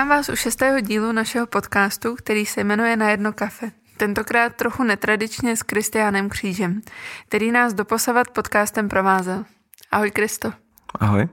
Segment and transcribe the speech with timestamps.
[0.00, 3.72] Vítám vás u šestého dílu našeho podcastu, který se jmenuje Na jedno kafe.
[3.96, 6.82] Tentokrát trochu netradičně s Kristiánem Křížem,
[7.28, 9.44] který nás doposavat podcastem provázel.
[9.90, 10.52] Ahoj Kristo.
[11.00, 11.28] Ahoj.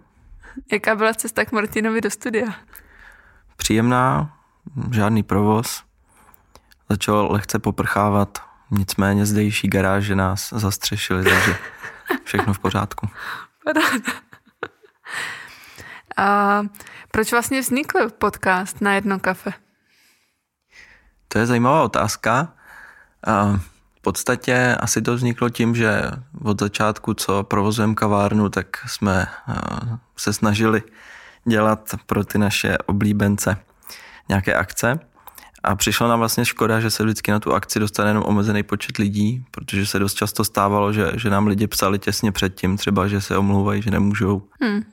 [0.71, 2.47] Jaká byla cesta k Martinovi do studia?
[3.57, 4.37] Příjemná,
[4.91, 5.83] žádný provoz.
[6.89, 8.37] Začal lehce poprchávat,
[8.71, 11.55] nicméně zdejší garáže nás zastřešili, takže
[12.23, 13.07] všechno v pořádku.
[13.63, 14.27] Paráda.
[16.17, 16.61] A
[17.11, 19.53] proč vlastně vznikl podcast na jedno kafe?
[21.27, 22.53] To je zajímavá otázka.
[23.27, 23.59] A
[23.97, 26.01] v podstatě asi to vzniklo tím, že
[26.43, 29.27] od začátku, co provozujeme kavárnu, tak jsme
[30.17, 30.83] se snažili
[31.45, 33.57] dělat pro ty naše oblíbence
[34.29, 34.99] nějaké akce.
[35.63, 38.97] A přišla nám vlastně škoda, že se vždycky na tu akci dostane jenom omezený počet
[38.97, 43.21] lidí, protože se dost často stávalo, že, že nám lidi psali těsně předtím, třeba, že
[43.21, 44.83] se omlouvají, že nemůžou, hmm.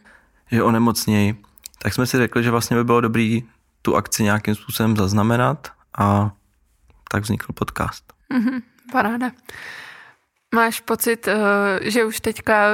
[0.54, 1.36] Že onemocnějí.
[1.78, 3.44] Tak jsme si řekli, že vlastně by bylo dobrý
[3.82, 6.30] tu akci nějakým způsobem zaznamenat a
[7.10, 8.12] tak vznikl podcast.
[8.34, 9.30] Mm-hmm, paráda.
[10.54, 12.66] Máš pocit, eh, že už teďka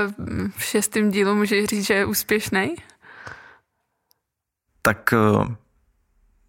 [0.56, 2.74] v šestém dílu můžeš říct, že je úspěšný?
[4.82, 5.54] Tak eh,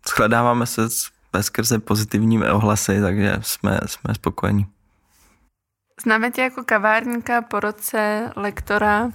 [0.08, 4.66] shledáváme se s skrze pozitivními ohlasy, takže jsme, jsme spokojení.
[6.04, 9.12] Známe tě jako kavárníka, porodce, lektora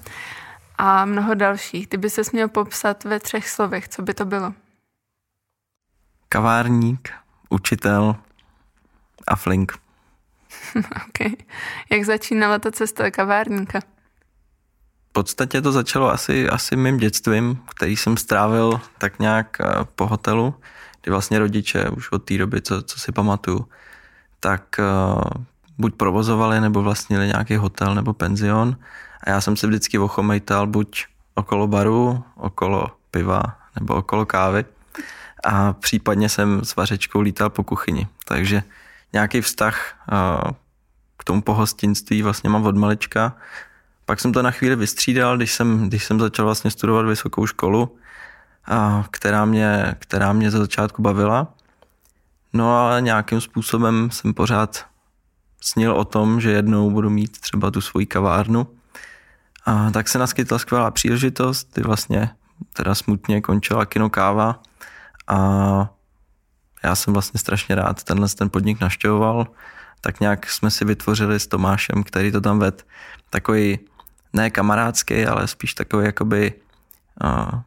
[0.78, 1.88] a mnoho dalších.
[1.88, 3.88] Ty by se měl popsat ve třech slovech.
[3.88, 4.54] Co by to bylo?
[6.28, 7.10] Kavárník,
[7.50, 8.16] učitel
[9.26, 9.72] a flink.
[10.76, 11.32] ok.
[11.90, 13.80] Jak začínala ta cesta kavárníka?
[15.08, 20.06] V podstatě to začalo asi, asi mým dětstvím, který jsem strávil tak nějak eh, po
[20.06, 20.54] hotelu
[21.06, 23.68] kdy vlastně rodiče už od té doby, co, co si pamatuju,
[24.40, 25.22] tak uh,
[25.78, 28.76] buď provozovali nebo vlastnili nějaký hotel nebo penzion
[29.24, 31.04] a já jsem se vždycky ochomejtal buď
[31.34, 33.42] okolo baru, okolo piva
[33.80, 34.64] nebo okolo kávy
[35.44, 38.06] a případně jsem s vařečkou lítal po kuchyni.
[38.24, 38.62] Takže
[39.12, 40.50] nějaký vztah uh,
[41.16, 43.36] k tomu pohostinství vlastně mám od malička.
[44.04, 47.96] Pak jsem to na chvíli vystřídal, když jsem, když jsem začal vlastně studovat vysokou školu,
[49.10, 51.54] která, mě, která mě za začátku bavila.
[52.52, 54.86] No ale nějakým způsobem jsem pořád
[55.60, 58.66] snil o tom, že jednou budu mít třeba tu svoji kavárnu.
[59.66, 62.30] A tak se naskytla skvělá příležitost, kdy vlastně
[62.72, 64.62] teda smutně končila kino káva
[65.26, 65.38] a
[66.84, 69.46] já jsem vlastně strašně rád tenhle ten podnik naštěvoval.
[70.00, 72.86] Tak nějak jsme si vytvořili s Tomášem, který to tam ved,
[73.30, 73.78] takový
[74.32, 76.52] ne kamarádský, ale spíš takový jakoby
[77.24, 77.60] uh,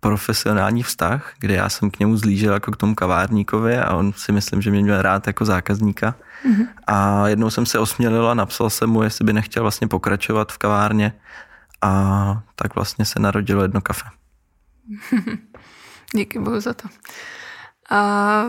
[0.00, 4.32] profesionální vztah, kde já jsem k němu zlížel jako k tomu kavárníkovi a on si
[4.32, 6.14] myslím, že mě měl rád jako zákazníka.
[6.46, 6.66] Mm-hmm.
[6.86, 10.58] A jednou jsem se osmělil a napsal jsem mu, jestli by nechtěl vlastně pokračovat v
[10.58, 11.12] kavárně
[11.82, 14.08] a tak vlastně se narodilo jedno kafe.
[16.14, 16.88] Díky bohu za to.
[17.90, 18.44] A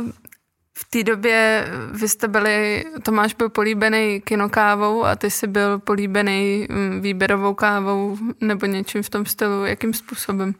[0.77, 6.67] v té době vy jste byli, Tomáš byl políbený kinokávou a ty jsi byl políbený
[6.69, 9.65] mm, výběrovou kávou nebo něčím v tom stylu.
[9.65, 10.55] Jakým způsobem?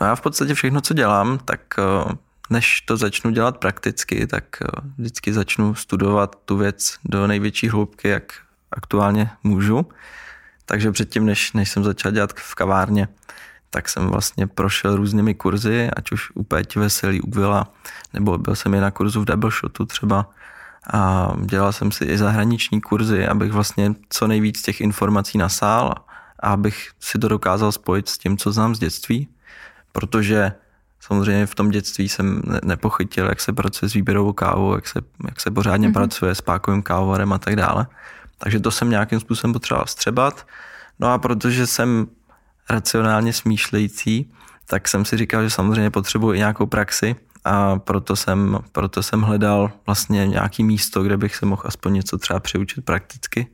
[0.00, 2.14] No já v podstatě všechno, co dělám, tak eh,
[2.50, 4.66] než to začnu dělat prakticky, tak eh,
[4.98, 8.32] vždycky začnu studovat tu věc do největší hloubky, jak
[8.72, 9.86] aktuálně můžu.
[10.66, 13.08] Takže předtím, než, než jsem začal dělat v kavárně,
[13.70, 17.72] tak jsem vlastně prošel různými kurzy, ať už u Péti Veselý, u Vila,
[18.12, 20.30] nebo byl jsem i na kurzu v Double Shotu třeba.
[20.92, 25.94] A dělal jsem si i zahraniční kurzy, abych vlastně co nejvíc těch informací nasál
[26.40, 29.28] a abych si to dokázal spojit s tím, co znám z dětství
[29.96, 30.52] protože
[31.00, 35.40] samozřejmě v tom dětství jsem nepochytil, jak se pracuje s výběrovou kávou, jak se, jak
[35.40, 35.92] se pořádně mm-hmm.
[35.92, 37.86] pracuje s pákovým kávovarem a tak dále.
[38.38, 40.46] Takže to jsem nějakým způsobem potřeboval vstřebat.
[40.98, 42.06] No a protože jsem
[42.70, 44.32] racionálně smýšlející,
[44.66, 49.20] tak jsem si říkal, že samozřejmě potřebuji i nějakou praxi a proto jsem, proto jsem
[49.22, 53.46] hledal vlastně nějaký místo, kde bych se mohl aspoň něco třeba přiučit prakticky.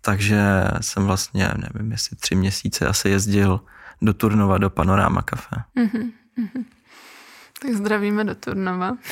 [0.00, 3.60] Takže jsem vlastně, nevím, jestli tři měsíce asi jezdil
[4.02, 5.56] do Turnova, do Panorama Café.
[5.76, 6.64] Mm-hmm, mm-hmm.
[7.62, 8.96] Tak zdravíme do Turnova.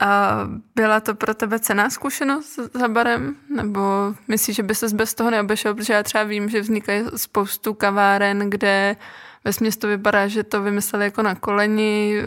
[0.00, 0.38] A
[0.74, 3.36] byla to pro tebe cená zkušenost za barem?
[3.56, 5.74] Nebo myslíš, že by se bez toho neobešel?
[5.74, 8.96] Protože já třeba vím, že vznikají spoustu kaváren, kde
[9.44, 12.22] ve město vypadá, že to vymysleli jako na koleni,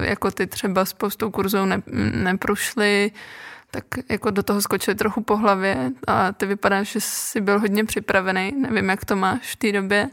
[0.00, 1.82] jako ty třeba spoustu kurzů ne,
[2.12, 3.12] neprošly,
[3.70, 7.84] tak jako do toho skočili trochu po hlavě a ty vypadáš, že jsi byl hodně
[7.84, 8.52] připravený.
[8.58, 10.10] Nevím, jak to máš v té době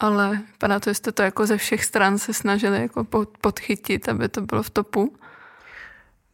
[0.00, 3.04] ale vypadá to, že jste to jako ze všech stran se snažili jako
[3.40, 5.16] podchytit, aby to bylo v topu.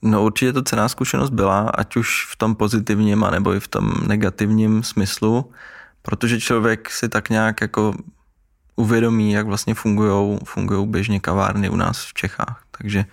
[0.03, 3.93] No určitě to cená zkušenost byla, ať už v tom pozitivním, anebo i v tom
[4.07, 5.53] negativním smyslu,
[6.03, 7.95] protože člověk si tak nějak jako
[8.77, 9.75] uvědomí, jak vlastně
[10.45, 12.65] fungují běžně kavárny u nás v Čechách.
[12.79, 13.05] Takže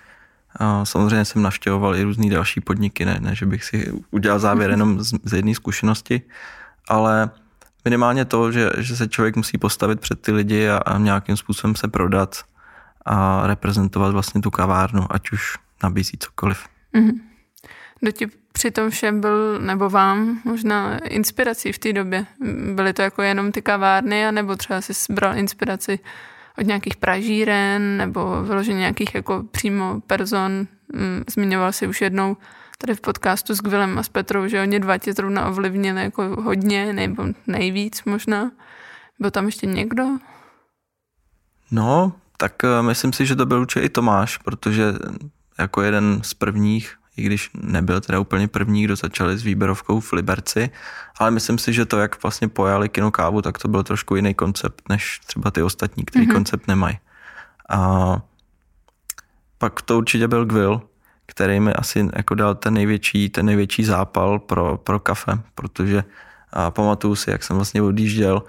[0.84, 5.02] samozřejmě jsem navštěvoval i různý další podniky, ne, ne že bych si udělal závěr jenom
[5.02, 6.22] z, z jedné zkušenosti,
[6.88, 7.30] ale
[7.84, 11.76] minimálně to, že, že se člověk musí postavit před ty lidi a, a nějakým způsobem
[11.76, 12.42] se prodat
[13.04, 16.64] a reprezentovat vlastně tu kavárnu, ať už nabízí cokoliv.
[16.94, 17.20] Mm-hmm.
[18.00, 22.26] Kdo ti při tom všem byl, nebo vám možná inspirací v té době?
[22.74, 25.98] Byly to jako jenom ty kavárny, anebo třeba jsi bral inspiraci
[26.58, 30.66] od nějakých pražíren, nebo vyloženě nějakých jako přímo person?
[30.94, 32.36] Mm, zmiňoval si už jednou
[32.78, 36.42] tady v podcastu s Gvilem a s Petrou, že oni dva tě zrovna ovlivnili jako
[36.42, 38.50] hodně, nebo nejvíc možná.
[39.18, 40.04] Byl tam ještě někdo?
[41.70, 44.84] No, tak eh, myslím si, že to byl určitě i Tomáš, protože
[45.58, 50.12] jako jeden z prvních i když nebyl teda úplně první, kdo začali s výběrovkou v
[50.12, 50.70] Liberci,
[51.18, 54.34] ale myslím si, že to, jak vlastně pojali kino kávu, tak to byl trošku jiný
[54.34, 56.32] koncept, než třeba ty ostatní, který mm-hmm.
[56.32, 56.98] koncept nemají.
[57.68, 58.22] A
[59.58, 60.82] pak to určitě byl Gvil,
[61.30, 66.04] který mi asi jako dal ten největší, ten největší zápal pro, pro kafe, protože
[66.52, 68.42] a pamatuju si, jak jsem vlastně odjížděl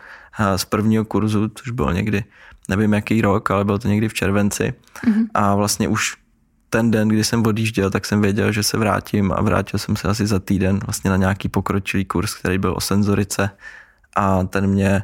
[0.56, 2.24] z prvního kurzu, což bylo někdy,
[2.70, 4.74] nevím jaký rok, ale bylo to někdy v červenci
[5.06, 5.28] mm-hmm.
[5.34, 6.18] a vlastně už
[6.70, 10.08] ten den, kdy jsem odjížděl, tak jsem věděl, že se vrátím a vrátil jsem se
[10.08, 13.50] asi za týden vlastně na nějaký pokročilý kurz, který byl o senzorice
[14.16, 15.04] a ten mě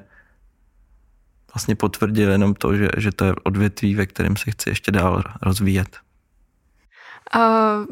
[1.53, 5.23] vlastně potvrdil jenom to, že, že to je odvětví, ve kterém se chci ještě dál
[5.41, 6.04] rozvíjet.
[7.35, 7.39] A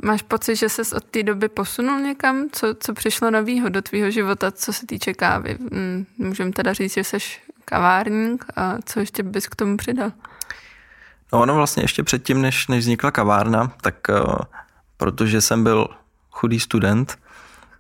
[0.04, 2.48] máš pocit, že ses od té doby posunul někam?
[2.52, 5.58] Co, co přišlo novýho do tvýho života, co se týče kávy?
[5.60, 7.18] Hm, můžeme teda říct, že jsi
[7.66, 10.12] kavárník a co ještě bys k tomu přidal?
[11.34, 14.36] No ono vlastně ještě předtím, než, než vznikla kavárna, tak uh,
[14.98, 15.88] protože jsem byl
[16.32, 17.20] chudý student,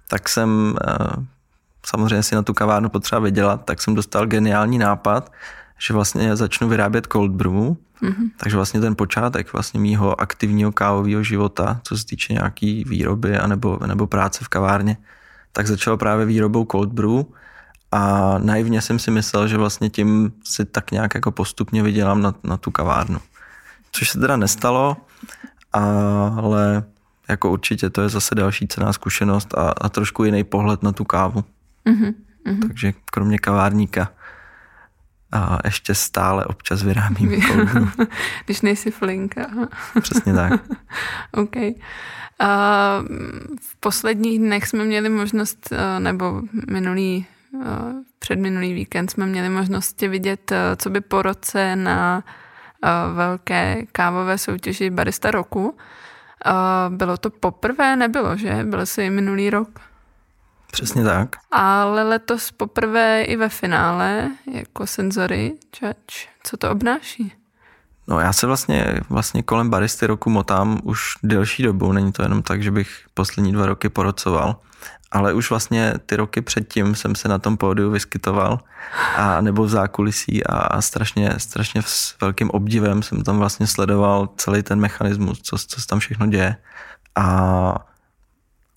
[0.07, 1.23] tak jsem uh,
[1.85, 5.31] samozřejmě si na tu kavárnu potřeba vydělat, tak jsem dostal geniální nápad,
[5.79, 8.31] že vlastně začnu vyrábět cold brew, mm-hmm.
[8.37, 13.79] takže vlastně ten počátek vlastně mýho aktivního kávového života, co se týče nějaký výroby anebo,
[13.85, 14.97] nebo práce v kavárně,
[15.51, 17.23] tak začal právě výrobou cold brew
[17.91, 22.33] a naivně jsem si myslel, že vlastně tím si tak nějak jako postupně vydělám na,
[22.43, 23.19] na tu kavárnu
[23.93, 24.97] což se teda nestalo,
[25.73, 26.83] ale
[27.29, 31.03] jako určitě to je zase další cená zkušenost a, a trošku jiný pohled na tu
[31.03, 31.43] kávu.
[31.85, 32.13] Mm-hmm.
[32.67, 34.11] Takže kromě kavárníka
[35.33, 37.89] a ještě stále občas vyrábím kolbu.
[38.45, 39.45] Když nejsi flinka.
[40.01, 40.53] Přesně tak.
[41.31, 41.55] OK.
[42.39, 42.99] A
[43.61, 45.69] v posledních dnech jsme měli možnost,
[45.99, 46.41] nebo
[46.71, 47.25] minulý,
[48.19, 52.23] předminulý víkend jsme měli možnost tě vidět, co by po roce na
[53.13, 55.77] velké kávové soutěži Barista roku.
[56.89, 57.95] Bylo to poprvé?
[57.95, 58.63] Nebylo, že?
[58.63, 59.79] Bylo si minulý rok.
[60.73, 61.35] Přesně tak.
[61.51, 65.53] Ale letos poprvé i ve finále jako senzory.
[65.71, 67.33] Čač, co to obnáší?
[68.07, 72.41] No já se vlastně, vlastně kolem baristy roku motám už delší dobu, není to jenom
[72.41, 74.55] tak, že bych poslední dva roky porocoval
[75.13, 78.59] ale už vlastně ty roky předtím jsem se na tom pódiu vyskytoval
[79.15, 84.63] a nebo v zákulisí a strašně, strašně s velkým obdivem jsem tam vlastně sledoval celý
[84.63, 86.55] ten mechanismus, co, co se tam všechno děje
[87.15, 87.85] a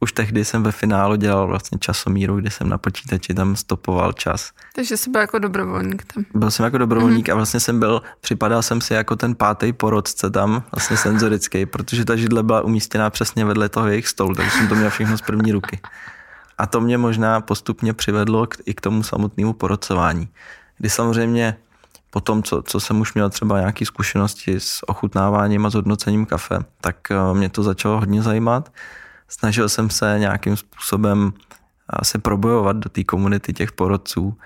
[0.00, 4.50] už tehdy jsem ve finálu dělal vlastně časomíru, kdy jsem na počítači tam stopoval čas.
[4.75, 6.25] Takže jsi byl jako dobrovolník tam.
[6.35, 7.33] Byl jsem jako dobrovolník mm-hmm.
[7.33, 12.05] a vlastně jsem byl, připadal jsem si jako ten pátý porodce tam, vlastně senzorický, protože
[12.05, 15.23] ta židle byla umístěná přesně vedle toho jejich stolu, takže jsem to měl všechno z
[15.23, 15.81] první ruky.
[16.59, 20.29] A to mě možná postupně přivedlo k, i k tomu samotnému porocování.
[20.79, 21.57] Kdy samozřejmě
[22.11, 26.59] po tom, co, co jsem už měl třeba nějaké zkušenosti s ochutnáváním a zhodnocením kafe,
[26.81, 28.73] tak eh, mě to začalo hodně zajímat.
[29.28, 31.33] Snažil jsem se nějakým způsobem
[32.02, 34.38] se probojovat do té komunity těch porodců.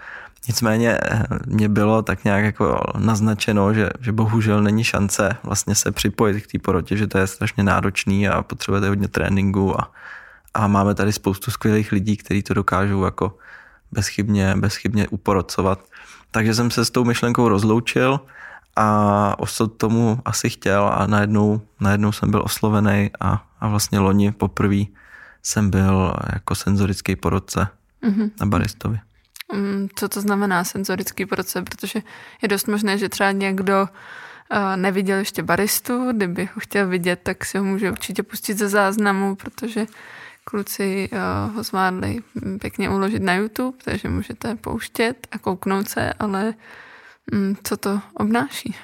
[0.48, 5.92] Nicméně eh, mě bylo tak nějak jako naznačeno, že, že bohužel není šance vlastně se
[5.92, 9.92] připojit k té porotě, že to je strašně náročný a potřebujete hodně tréninku a,
[10.54, 13.36] a máme tady spoustu skvělých lidí, kteří to dokážou jako
[13.92, 15.80] bezchybně, bezchybně uporocovat.
[16.30, 18.20] Takže jsem se s tou myšlenkou rozloučil
[18.76, 24.32] a osud tomu asi chtěl a najednou, najednou jsem byl oslovený a, a vlastně loni
[24.32, 24.84] poprvé
[25.42, 27.68] jsem byl jako senzorický porodce
[28.02, 28.30] mm-hmm.
[28.40, 29.00] na baristovi.
[29.52, 31.62] Mm, co to znamená senzorický porodce?
[31.62, 32.02] Protože
[32.42, 33.88] je dost možné, že třeba někdo
[34.50, 38.68] eh, neviděl ještě baristu, kdyby ho chtěl vidět, tak si ho může určitě pustit ze
[38.68, 39.86] záznamu, protože
[40.44, 42.18] kluci uh, ho zvládli
[42.60, 46.54] pěkně uložit na YouTube, takže můžete pouštět a kouknout se, ale
[47.32, 48.74] um, co to obnáší?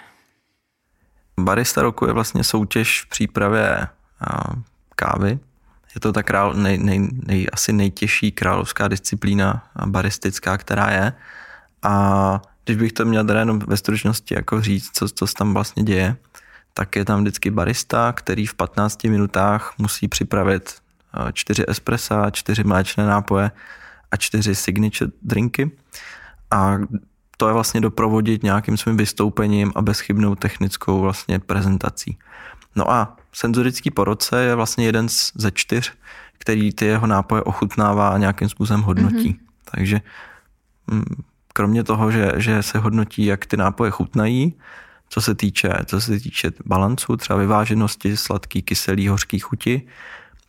[1.41, 3.87] Barista roku je vlastně soutěž v přípravě
[4.97, 5.39] kávy.
[5.95, 11.13] Je to ta král, nej, nej, nej, asi nejtěžší královská disciplína baristická, která je.
[11.83, 15.55] A když bych to měl teda jenom ve stručnosti jako říct, co, co se tam
[15.55, 16.17] vlastně děje,
[16.75, 22.65] tak je tam vždycky barista, který v 15 minutách musí připravit eh, čtyři espressa, čtyři
[22.65, 23.51] mléčné nápoje
[24.11, 25.71] a čtyři signature drinky.
[26.51, 26.79] A
[27.37, 32.19] to je vlastně doprovodit nějakým svým vystoupením a bezchybnou technickou vlastně prezentací.
[32.77, 35.93] No a senzorický porodce je vlastně jeden ze čtyř,
[36.39, 39.31] který ty jeho nápoje ochutnává a nějakým způsobem hodnotí.
[39.31, 39.71] Mm-hmm.
[39.71, 40.01] Takže
[40.87, 41.05] mm,
[41.53, 44.55] kromě toho, že, že se hodnotí, jak ty nápoje chutnají,
[45.09, 49.83] co se týče, co se týče balancu, třeba vyváženosti, sladký, kyselý, hořký chuti,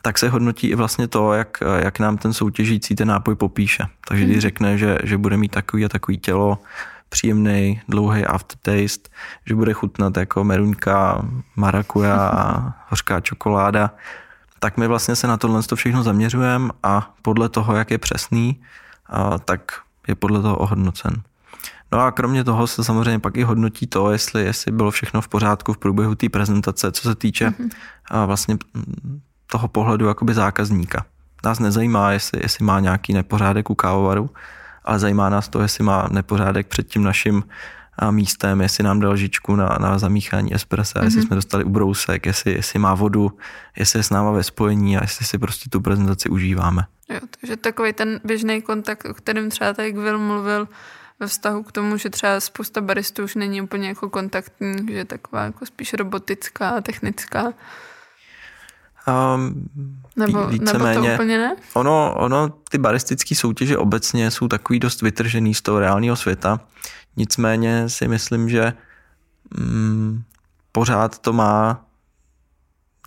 [0.01, 3.83] tak se hodnotí i vlastně to, jak, jak nám ten soutěžící ten nápoj popíše.
[4.07, 4.41] Takže když hmm.
[4.41, 6.59] řekne, že, že bude mít takový a takový tělo,
[7.09, 9.09] příjemný, dlouhý aftertaste,
[9.45, 13.91] že bude chutnat jako meruňka, marakuja a hořká čokoláda,
[14.59, 18.61] tak my vlastně se na tohle všechno zaměřujeme a podle toho, jak je přesný,
[19.45, 19.71] tak
[20.07, 21.13] je podle toho ohodnocen.
[21.91, 25.27] No a kromě toho se samozřejmě pak i hodnotí to, jestli, jestli bylo všechno v
[25.27, 28.25] pořádku v průběhu té prezentace, co se týče mm-hmm.
[28.25, 28.57] vlastně
[29.47, 31.05] toho pohledu jakoby zákazníka.
[31.45, 34.29] Nás nezajímá, jestli, jestli má nějaký nepořádek u kávovaru,
[34.87, 37.43] ale zajímá nás to, jestli má nepořádek před tím naším
[38.11, 41.03] místem, jestli nám dal žičku na, na zamíchání espressa, mm-hmm.
[41.03, 43.37] jestli jsme dostali ubrousek, jestli, jestli má vodu,
[43.77, 46.85] jestli je s náma ve spojení a jestli si prostě tu prezentaci užíváme.
[47.09, 50.67] Jo, takže takový ten běžný kontakt, o kterém třeba tady Will mluvil,
[51.19, 55.05] ve vztahu k tomu, že třeba spousta baristů už není úplně jako kontaktní, že je
[55.05, 57.53] taková jako spíš robotická, technická.
[59.07, 59.69] Um,
[60.15, 61.55] nebo, víceméně, nebo to úplně ne?
[61.73, 66.59] Ono, ono, ty baristické soutěže obecně jsou takový dost vytržený z toho reálného světa.
[67.17, 68.73] Nicméně si myslím, že
[69.59, 70.21] mm,
[70.71, 71.85] pořád to má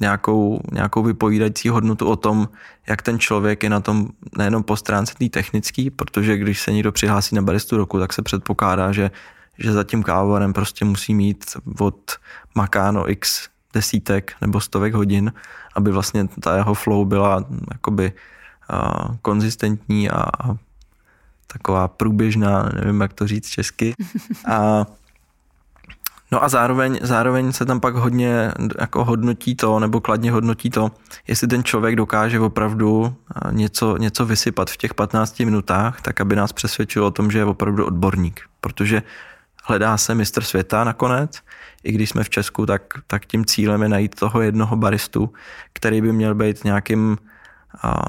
[0.01, 2.49] nějakou, nějakou vypovídající hodnotu o tom,
[2.89, 6.93] jak ten člověk je na tom nejenom po stránce tý technický, protože když se někdo
[6.93, 9.11] přihlásí na baristu roku, tak se předpokládá, že,
[9.59, 11.45] že za tím kávovarem prostě musí mít
[11.79, 12.17] od
[12.55, 15.33] Makáno x desítek nebo stovek hodin,
[15.75, 18.13] aby vlastně ta jeho flow byla jakoby
[18.73, 20.57] uh, konzistentní a, a
[21.47, 23.95] taková průběžná, nevím, jak to říct česky.
[24.47, 24.87] A
[26.33, 30.91] No a zároveň, zároveň se tam pak hodně jako hodnotí to, nebo kladně hodnotí to,
[31.29, 33.15] jestli ten člověk dokáže opravdu
[33.51, 37.45] něco, něco vysypat v těch 15 minutách, tak aby nás přesvědčilo o tom, že je
[37.45, 38.41] opravdu odborník.
[38.61, 39.03] Protože
[39.65, 41.41] hledá se mistr světa nakonec,
[41.85, 45.33] i když jsme v Česku, tak, tak tím cílem je najít toho jednoho baristu,
[45.73, 47.19] který by měl být nějakým
[47.83, 48.03] a,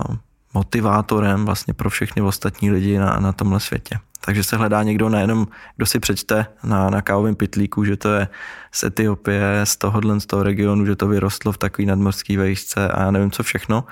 [0.53, 3.99] motivátorem vlastně pro všechny ostatní lidi na, na tomhle světě.
[4.25, 8.27] Takže se hledá někdo nejenom, kdo si přečte na, na kávovém pitlíku, že to je
[8.71, 13.01] z Etiopie, z tohohle z toho regionu, že to vyrostlo v takový nadmorský vejšce a
[13.01, 13.83] já nevím co všechno,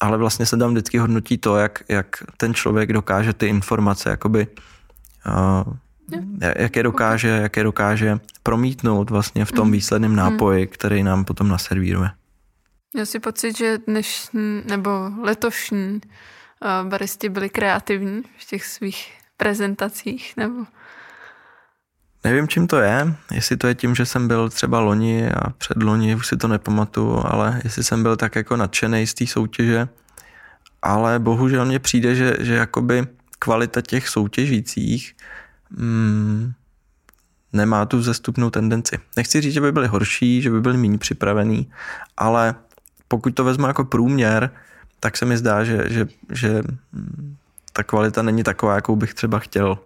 [0.00, 2.06] ale vlastně se tam vždycky hodnotí to, jak, jak
[2.36, 4.46] ten člověk dokáže ty informace jakoby
[5.26, 5.74] uh,
[6.56, 9.72] jak je dokáže, jak je dokáže promítnout vlastně v tom mm.
[9.72, 10.16] výsledném mm.
[10.16, 12.10] nápoji, který nám potom naservíruje.
[12.96, 14.90] Já si pocit, že dnešní nebo
[15.22, 20.64] letošní uh, baristi byli kreativní v těch svých prezentacích, nebo...
[22.24, 25.82] Nevím, čím to je, jestli to je tím, že jsem byl třeba loni a před
[25.82, 29.88] loni, už si to nepamatuju, ale jestli jsem byl tak jako nadšený z té soutěže,
[30.82, 33.06] ale bohužel mně přijde, že, že jakoby
[33.38, 35.16] kvalita těch soutěžících
[35.70, 36.52] hmm,
[37.52, 38.98] nemá tu zestupnou tendenci.
[39.16, 41.70] Nechci říct, že by byly horší, že by byly méně připravený,
[42.16, 42.54] ale
[43.08, 44.50] pokud to vezmu jako průměr,
[45.00, 46.62] tak se mi zdá, že, že, že
[47.72, 49.78] ta kvalita není taková, jakou bych třeba chtěl,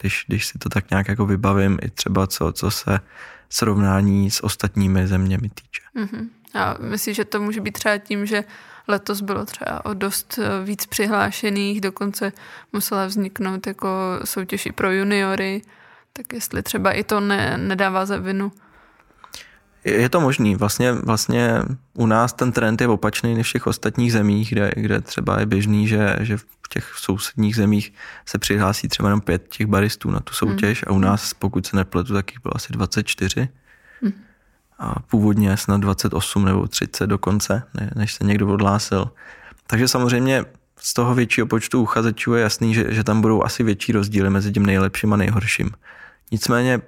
[0.00, 3.00] když, když si to tak nějak jako vybavím, i třeba co, co se
[3.48, 5.82] srovnání s ostatními zeměmi týče.
[5.96, 6.28] Mm-hmm.
[6.54, 8.44] A myslím, že to může být třeba tím, že
[8.88, 12.32] letos bylo třeba o dost eh, víc přihlášených, dokonce
[12.72, 13.88] musela vzniknout jako
[14.24, 15.62] soutěž i pro juniory,
[16.12, 18.52] tak jestli třeba i to ne, nedává za vinu.
[19.84, 20.56] Je to možný.
[20.56, 21.62] Vlastně, vlastně
[21.94, 25.46] u nás ten trend je opačný než v těch ostatních zemích, kde, kde třeba je
[25.46, 27.92] běžný, že, že v těch sousedních zemích
[28.26, 30.94] se přihlásí třeba jenom pět těch baristů na tu soutěž hmm.
[30.94, 33.48] a u nás, pokud se nepletu, tak jich bylo asi 24.
[34.78, 37.62] A původně snad 28 nebo 30 dokonce,
[37.94, 39.10] než se někdo odhlásil.
[39.66, 40.44] Takže samozřejmě
[40.76, 44.52] z toho většího počtu uchazečů je jasný, že, že tam budou asi větší rozdíly mezi
[44.52, 45.70] tím nejlepším a nejhorším.
[46.30, 46.80] Nicméně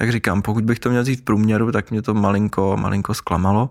[0.00, 3.70] jak říkám, pokud bych to měl vzít v průměru, tak mě to malinko, malinko zklamalo.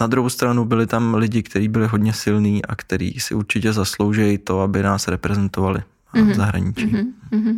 [0.00, 4.38] Na druhou stranu byli tam lidi, kteří byli hodně silní a kteří si určitě zaslouží
[4.38, 5.82] to, aby nás reprezentovali
[6.14, 6.32] mm-hmm.
[6.32, 6.86] v zahraničí.
[6.86, 7.56] Mm-hmm.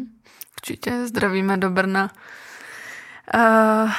[0.58, 2.10] Určitě zdravíme do Brna.
[3.34, 3.90] Uh,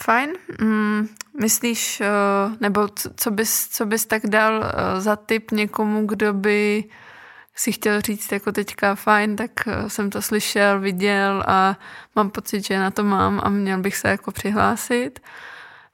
[0.00, 0.30] fajn.
[0.60, 1.08] Mm,
[1.40, 6.84] myslíš, uh, nebo co, bys, co bys tak dal uh, za tip někomu, kdo by
[7.58, 11.76] si chtěl říct jako teďka fajn, tak eh, jsem to slyšel, viděl a
[12.16, 15.20] mám pocit, že na to mám a měl bych se jako přihlásit.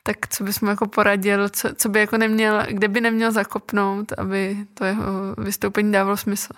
[0.02, 4.12] Tak co bys mu jako poradil, co, co by jako neměl, kde by neměl zakopnout,
[4.18, 6.52] aby to jeho vystoupení dávalo smysl?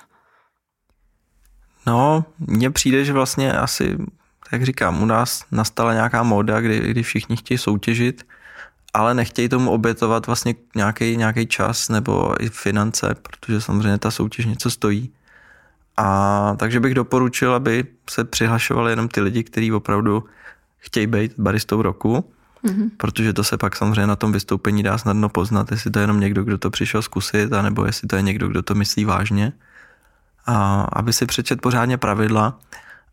[1.87, 3.97] No, mně přijde, že vlastně asi,
[4.53, 8.27] jak říkám, u nás nastala nějaká móda, kdy, kdy všichni chtějí soutěžit,
[8.95, 14.47] ale nechtějí tomu obětovat vlastně nějaký, nějaký čas nebo i finance, protože samozřejmě ta soutěž
[14.47, 15.13] něco stojí.
[15.97, 20.25] A takže bych doporučil, aby se přihlašovali jenom ty lidi, kteří opravdu
[20.79, 22.25] chtějí být baristou roku,
[22.65, 22.91] mm-hmm.
[22.97, 26.21] protože to se pak samozřejmě na tom vystoupení dá snadno poznat, jestli to je jenom
[26.21, 29.53] někdo, kdo to přišel zkusit, anebo jestli to je někdo, kdo to myslí vážně.
[30.47, 32.59] A aby si přečet pořádně pravidla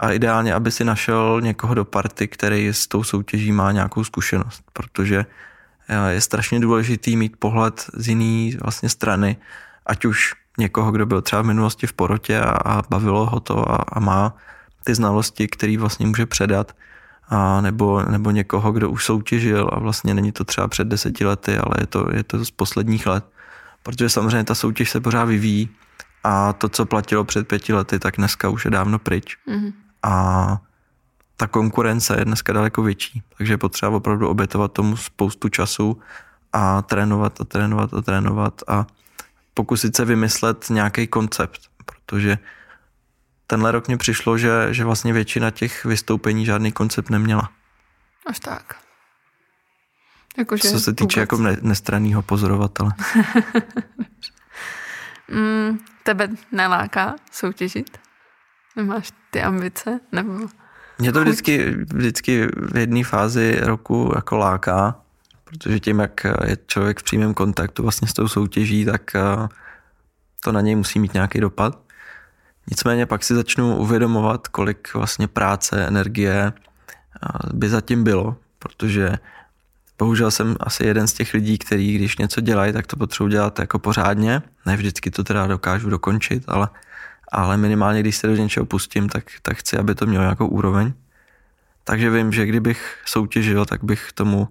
[0.03, 4.63] a ideálně, aby si našel někoho do party, který s tou soutěží má nějakou zkušenost,
[4.73, 5.25] protože
[6.09, 9.37] je strašně důležitý mít pohled z jiné vlastně strany,
[9.85, 13.71] ať už někoho, kdo byl třeba v minulosti v porotě a, a bavilo ho to
[13.71, 14.35] a, a má
[14.83, 16.75] ty znalosti, který vlastně může předat,
[17.29, 21.57] a nebo, nebo někoho, kdo už soutěžil a vlastně není to třeba před deseti lety,
[21.57, 23.25] ale je to, je to z posledních let.
[23.83, 25.69] Protože samozřejmě ta soutěž se pořád vyvíjí
[26.23, 29.37] a to, co platilo před pěti lety, tak dneska už je dávno pryč.
[29.47, 29.82] Mm-hmm.
[30.03, 30.57] A
[31.37, 36.01] ta konkurence je dneska daleko větší, takže je potřeba opravdu obětovat tomu spoustu času
[36.53, 38.87] a trénovat a trénovat a trénovat a
[39.53, 42.37] pokusit se vymyslet nějaký koncept, protože
[43.47, 47.49] tenhle rok mě přišlo, že, že vlastně většina těch vystoupení žádný koncept neměla.
[48.25, 48.75] Až tak.
[50.37, 52.91] Jako, Co se týče jako ne, nestranného pozorovatele.
[55.27, 57.97] mm, tebe neláká soutěžit?
[58.75, 59.99] Nemáš ty ambice?
[60.11, 60.47] Nebo
[60.99, 64.95] mě to vždycky, vždycky v jedné fázi roku jako láká,
[65.43, 69.47] protože tím, jak je člověk v přímém kontaktu vlastně s tou soutěží, tak eh,
[70.43, 71.79] to na něj musí mít nějaký dopad.
[72.67, 79.13] Nicméně pak si začnu uvědomovat, kolik vlastně práce, energie eh, by zatím bylo, protože
[79.97, 83.59] bohužel jsem asi jeden z těch lidí, který když něco dělají, tak to potřebuji dělat
[83.59, 84.41] jako pořádně.
[84.65, 86.69] Ne vždycky to teda dokážu dokončit, ale
[87.33, 90.93] ale minimálně, když se do něčeho pustím, tak, tak chci, aby to mělo nějakou úroveň.
[91.83, 94.47] Takže vím, že kdybych soutěžil, tak bych tomu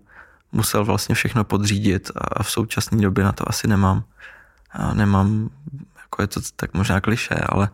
[0.52, 4.04] musel vlastně všechno podřídit a v současné době na to asi nemám.
[4.70, 5.50] A nemám,
[5.96, 7.68] jako je to tak možná kliše, ale,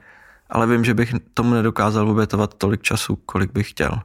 [0.50, 4.02] ale vím, že bych tomu nedokázal obětovat tolik času, kolik bych chtěl.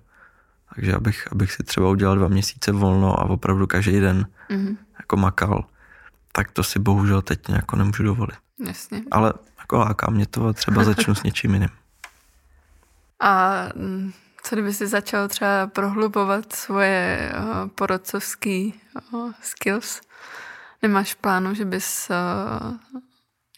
[0.76, 4.78] Takže abych, abych si třeba udělal dva měsíce volno a opravdu každý den mm-hmm.
[5.00, 5.66] jako makal,
[6.32, 8.36] tak to si bohužel teď jako nemůžu dovolit.
[8.68, 9.02] Jasně.
[9.12, 11.70] Ale jako láká mě to a třeba začnu s něčím jiným.
[13.20, 14.12] A mm,
[14.44, 18.74] co kdyby si začal třeba prohlubovat svoje uh, porodcovský
[19.12, 20.02] uh, skills?
[20.82, 22.74] Nemáš plánu, že bys uh,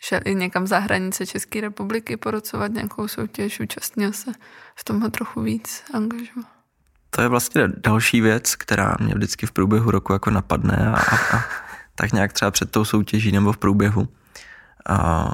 [0.02, 4.32] šel i někam za hranice České republiky porodcovat nějakou soutěž, účastnil se
[4.76, 6.48] v tomhle trochu víc angažovat?
[7.10, 11.38] To je vlastně další věc, která mě vždycky v průběhu roku jako napadne a, a,
[11.38, 11.44] a
[11.96, 14.08] tak nějak třeba před tou soutěží nebo v průběhu.
[14.90, 15.26] A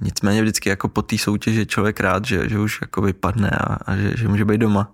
[0.00, 3.96] nicméně vždycky jako po té soutěži člověk rád, že, že už jako vypadne a, a
[3.96, 4.92] že, že může být doma.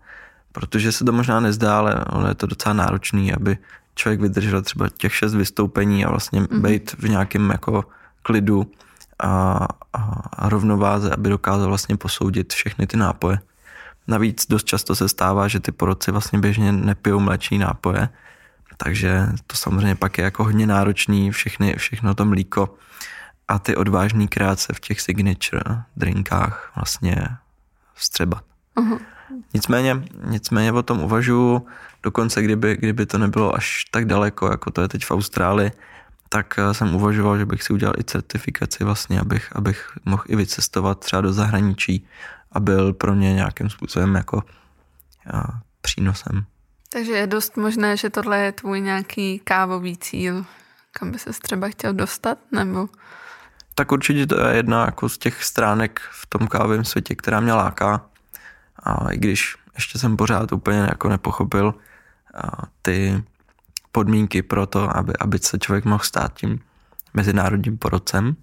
[0.53, 3.59] Protože se to možná nezdá, ale ono je to docela náročný, aby
[3.95, 6.61] člověk vydržel třeba těch šest vystoupení a vlastně mm-hmm.
[6.61, 7.85] být v nějakém jako
[8.23, 8.71] klidu
[9.19, 9.59] a,
[9.93, 9.99] a,
[10.33, 13.39] a rovnováze, aby dokázal vlastně posoudit všechny ty nápoje.
[14.09, 18.09] Navíc dost často se stává, že ty porodci vlastně běžně nepijou mléčný nápoje,
[18.77, 22.75] takže to samozřejmě pak je jako hodně náročný, všechny, všechno to mlíko
[23.49, 27.17] a ty odvážný krátce v těch signature drinkách vlastně
[27.95, 28.45] vstřebat.
[28.77, 28.99] Uh-huh.
[29.55, 31.67] Nicméně, nicméně o tom uvažuji,
[32.03, 35.73] dokonce kdyby, kdyby to nebylo až tak daleko, jako to je teď v Austrálii,
[36.29, 40.37] tak eh, jsem uvažoval, že bych si udělal i certifikaci vlastně, abych, abych mohl i
[40.37, 42.07] vycestovat třeba do zahraničí
[42.53, 44.43] a byl pro mě nějakým způsobem jako
[45.33, 46.45] já, eh, přínosem.
[46.89, 50.45] Takže je dost možné, že tohle je tvůj nějaký kávový cíl,
[50.93, 52.89] kam by se třeba chtěl dostat, nebo
[53.75, 57.53] tak určitě to je jedna jako z těch stránek v tom kávovém světě, která mě
[57.53, 58.07] láká.
[58.83, 61.75] A i když ještě jsem pořád úplně jako nepochopil
[62.83, 63.25] ty
[63.93, 66.61] podmínky pro to, aby, aby se člověk mohl stát tím
[67.15, 68.37] mezinárodním porodcem.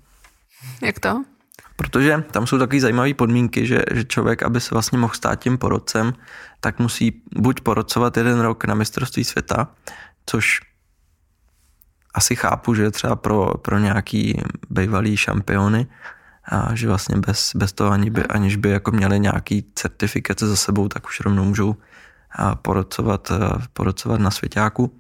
[0.82, 1.24] Jak to?
[1.76, 5.58] Protože tam jsou takové zajímavé podmínky, že, že člověk, aby se vlastně mohl stát tím
[5.58, 6.14] porodcem,
[6.60, 9.68] tak musí buď porodcovat jeden rok na mistrovství světa,
[10.26, 10.60] což
[12.14, 15.88] asi chápu, že třeba pro, pro nějaký bývalý šampiony,
[16.46, 20.56] a že vlastně bez, bez toho, ani by, aniž by jako měli nějaký certifikace za
[20.56, 21.76] sebou, tak už rovnou můžou
[22.62, 23.32] porodcovat,
[23.74, 24.98] porodcovat na svěťáku.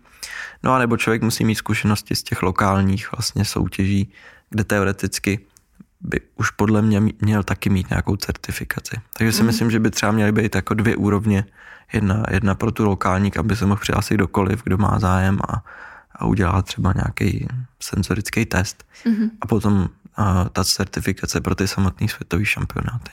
[0.63, 4.11] No a nebo člověk musí mít zkušenosti z těch lokálních vlastně soutěží,
[4.49, 5.39] kde teoreticky
[6.01, 8.95] by už podle mě měl taky mít nějakou certifikaci.
[9.17, 9.47] Takže si mm.
[9.47, 11.45] myslím, že by třeba měly být jako dvě úrovně.
[11.93, 15.63] Jedna, jedna pro tu lokální, aby se mohl přihlásit kdokoliv, kdo má zájem a,
[16.21, 17.47] a udělá třeba nějaký
[17.79, 18.85] senzorický test.
[19.05, 19.29] Mm-hmm.
[19.41, 23.11] A potom a, ta certifikace pro ty samotné světové šampionáty.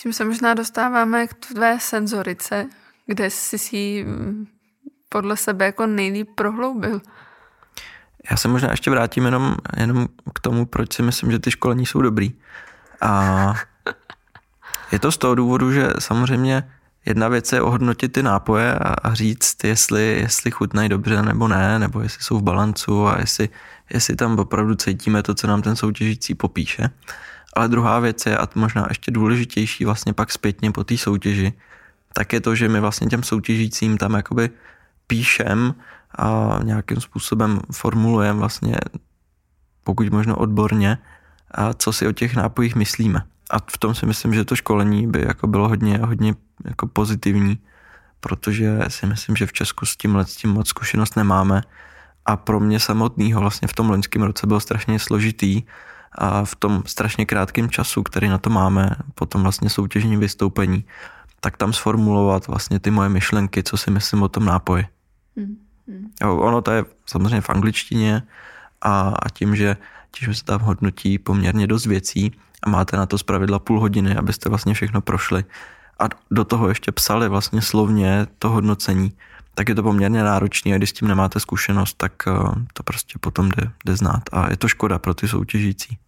[0.00, 2.66] Tím se možná dostáváme k tvé senzorice,
[3.06, 4.46] kde jsi si mm,
[5.08, 7.00] podle sebe jako nejlíp prohloubil.
[8.30, 11.86] Já se možná ještě vrátím jenom, jenom k tomu, proč si myslím, že ty školení
[11.86, 12.34] jsou dobrý.
[13.00, 13.54] A
[14.92, 16.70] je to z toho důvodu, že samozřejmě
[17.08, 21.78] jedna věc je ohodnotit ty nápoje a, a říct, jestli, jestli chutnají dobře nebo ne,
[21.78, 23.48] nebo jestli jsou v balancu a jestli,
[23.90, 26.90] jestli tam opravdu cítíme to, co nám ten soutěžící popíše.
[27.56, 31.52] Ale druhá věc je, a možná ještě důležitější vlastně pak zpětně po té soutěži,
[32.12, 34.50] tak je to, že my vlastně těm soutěžícím tam jakoby
[35.06, 35.74] píšem
[36.18, 38.76] a nějakým způsobem formulujeme vlastně,
[39.84, 40.98] pokud možno odborně,
[41.50, 43.22] a co si o těch nápojích myslíme.
[43.50, 46.34] A v tom si myslím, že to školení by jako bylo hodně, hodně
[46.64, 47.58] jako pozitivní,
[48.20, 51.62] protože si myslím, že v Česku s tímhle s tím moc zkušenost nemáme
[52.26, 55.62] a pro mě samotného vlastně v tom loňském roce bylo strašně složitý
[56.12, 60.84] a v tom strašně krátkém času, který na to máme, po tom vlastně soutěžním vystoupení,
[61.40, 64.86] tak tam sformulovat vlastně ty moje myšlenky, co si myslím o tom nápoji.
[65.36, 65.56] Hmm.
[65.88, 66.10] Hmm.
[66.22, 68.22] Jo, ono to je samozřejmě v angličtině
[68.82, 69.76] a, a tím, že,
[70.10, 72.32] tím, že se tam hodnotí poměrně dost věcí
[72.62, 75.44] a máte na to zpravidla půl hodiny, abyste vlastně všechno prošli
[75.98, 79.12] a do toho ještě psali vlastně slovně to hodnocení,
[79.54, 82.32] tak je to poměrně náročné a když s tím nemáte zkušenost, tak eh,
[82.72, 85.98] to prostě potom jde, jde znát a je to škoda pro ty soutěžící.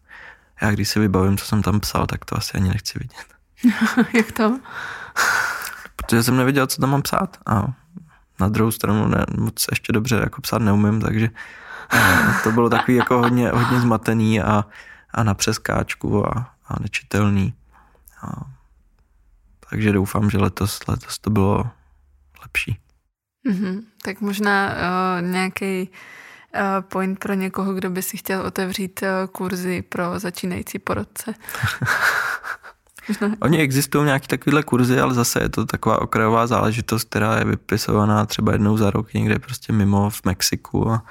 [0.63, 3.27] Já když si vybavím, co jsem tam psal, tak to asi ani nechci vidět.
[4.17, 4.61] Jak to?
[5.97, 7.73] Protože jsem nevěděl, co tam mám psát a
[8.41, 11.29] na druhou stranu ne, moc ještě dobře jako psát neumím, takže
[11.93, 14.65] eh, to bylo takový jako hodně, hodně zmatený a,
[15.13, 17.55] a na přeskáčku a, a nečitelný.
[18.23, 18.47] A,
[19.71, 21.71] takže doufám, že letos, letos to bylo
[22.43, 22.79] lepší.
[23.49, 23.83] Mm-hmm.
[24.05, 25.91] Tak možná uh, nějaký
[26.55, 31.35] uh, point pro někoho, kdo by si chtěl otevřít uh, kurzy pro začínající porodce.
[33.41, 38.27] Oni existují nějaké takovéhle kurzy, ale zase je to taková okrajová záležitost, která je vypisovaná
[38.27, 41.05] třeba jednou za rok někde prostě mimo v Mexiku a,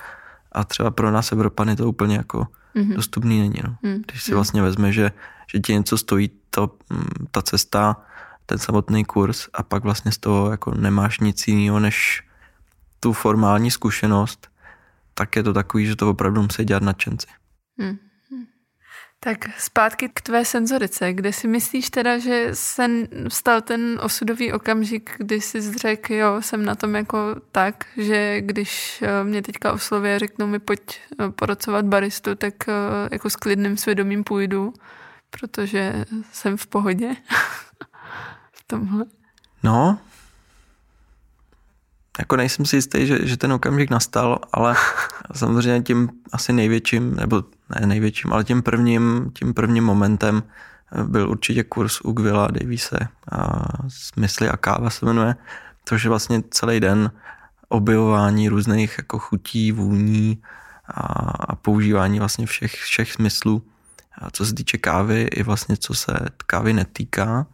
[0.52, 2.96] a třeba pro nás Evropany to úplně jako mm-hmm.
[2.96, 3.60] dostupný není.
[3.64, 3.76] No.
[3.84, 4.02] Mm-hmm.
[4.08, 5.12] Když si vlastně vezme, že,
[5.52, 7.98] že ti něco stojí to, mm, ta cesta,
[8.46, 12.24] ten samotný kurz a pak vlastně z toho jako nemáš nic jiného než
[13.00, 14.48] tu formální zkušenost,
[15.14, 17.28] tak je to takový, že to opravdu musí dělat nadšenci.
[17.80, 17.98] Hmm.
[19.22, 21.14] Tak zpátky k tvé senzorice.
[21.14, 22.88] Kde si myslíš teda, že se
[23.28, 29.02] stal ten osudový okamžik, kdy jsi řekl, jo, jsem na tom jako tak, že když
[29.02, 32.74] eh, mě teďka osloví a řeknou mi, pojď eh, porocovat baristu, tak eh,
[33.12, 34.74] jako s klidným svědomím půjdu,
[35.30, 37.16] protože jsem v pohodě
[38.52, 39.06] v tomhle.
[39.64, 40.00] No,
[42.20, 44.76] jako nejsem si jistý, že, že ten okamžik nastal, ale
[45.36, 47.44] samozřejmě tím asi největším, nebo
[47.80, 50.44] ne největším, ale tím prvním, tím prvním momentem
[51.04, 52.98] byl určitě kurz u Gwilla Davise
[53.32, 55.36] a Smysly a káva se jmenuje,
[55.86, 57.12] což je vlastně celý den
[57.70, 60.42] objevování různých jako chutí, vůní
[60.88, 61.04] a,
[61.40, 63.64] a používání vlastně všech, všech smyslů,
[64.22, 66.14] a co se týče kávy i vlastně co se
[66.46, 67.46] kávy netýká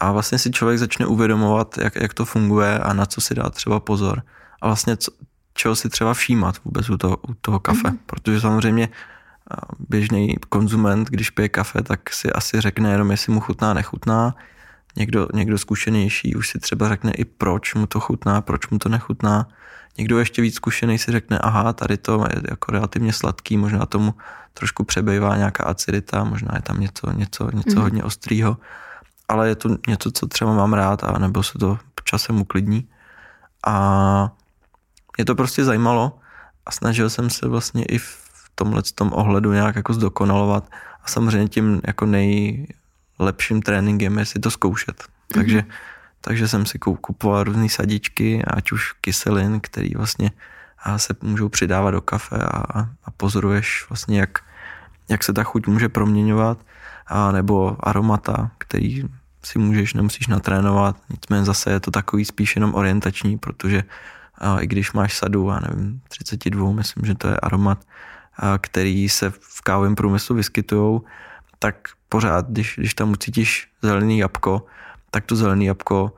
[0.00, 3.50] a vlastně si člověk začne uvědomovat, jak, jak to funguje a na co si dá
[3.50, 4.22] třeba pozor.
[4.60, 5.12] A vlastně co,
[5.54, 7.88] čeho si třeba všímat vůbec u toho, u toho kafe.
[7.88, 7.98] Mm-hmm.
[8.06, 8.88] Protože samozřejmě
[9.88, 14.34] běžný konzument, když pije kafe, tak si asi řekne jenom, jestli mu chutná, nechutná.
[14.96, 18.88] Někdo, někdo zkušenější už si třeba řekne i proč mu to chutná, proč mu to
[18.88, 19.48] nechutná.
[19.98, 24.14] Někdo ještě víc zkušený si řekne, aha, tady to je jako relativně sladký, možná tomu
[24.54, 27.82] trošku přebývá nějaká acidita, možná je tam něco, něco, něco mm.
[27.82, 28.56] hodně ostrýho
[29.30, 32.88] ale je to něco, co třeba mám rád a nebo se to časem uklidní.
[33.66, 33.74] A
[35.16, 36.18] mě to prostě zajímalo
[36.66, 40.70] a snažil jsem se vlastně i v tomhle tom ohledu nějak jako zdokonalovat
[41.04, 45.02] a samozřejmě tím jako nejlepším tréninkem je si to zkoušet.
[45.02, 45.34] Mm-hmm.
[45.34, 45.64] Takže,
[46.20, 50.30] takže jsem si kupoval různé sadičky, ať už kyselin, který vlastně
[50.96, 54.38] se můžou přidávat do kafe a, a pozoruješ vlastně, jak,
[55.08, 56.58] jak se ta chuť může proměňovat,
[57.10, 59.04] a nebo aromata, který
[59.44, 63.84] si můžeš, nemusíš natrénovat, nicméně zase je to takový spíš jenom orientační, protože
[64.38, 67.84] a i když máš sadu, a nevím, 32, myslím, že to je aromat,
[68.36, 71.00] a který se v kávovém průmyslu vyskytují,
[71.58, 71.74] tak
[72.08, 74.66] pořád, když, když tam ucítíš zelený jabko,
[75.10, 76.12] tak to zelený jabko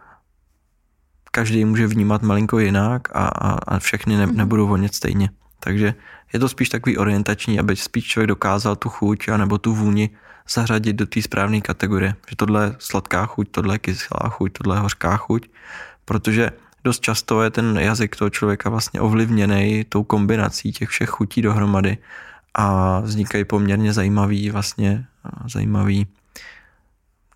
[1.32, 4.37] každý může vnímat malinko jinak a, a, a všechny ne, mhm.
[4.37, 5.30] nebudou vonět stejně.
[5.61, 5.94] Takže
[6.32, 10.11] je to spíš takový orientační, aby spíš člověk dokázal tu chuť nebo tu vůni
[10.48, 12.14] zařadit do té správné kategorie.
[12.31, 15.50] Že tohle je sladká chuť, tohle je kyselá chuť, tohle je hořká chuť,
[16.05, 16.50] protože
[16.85, 21.98] dost často je ten jazyk toho člověka vlastně ovlivněný tou kombinací těch všech chutí dohromady
[22.55, 25.07] a vznikají poměrně zajímavý vlastně
[25.46, 26.07] zajímavý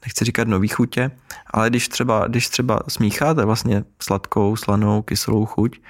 [0.06, 1.10] nechci říkat nový chutě,
[1.50, 5.80] ale když třeba, když třeba smícháte vlastně sladkou, slanou, kyselou chuť,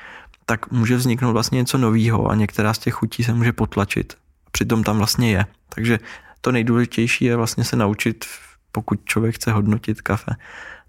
[0.46, 4.14] tak může vzniknout vlastně něco nového a některá z těch chutí se může potlačit.
[4.52, 5.46] Přitom tam vlastně je.
[5.68, 5.98] Takže
[6.46, 8.24] to nejdůležitější je vlastně se naučit,
[8.72, 10.36] pokud člověk chce hodnotit kafe,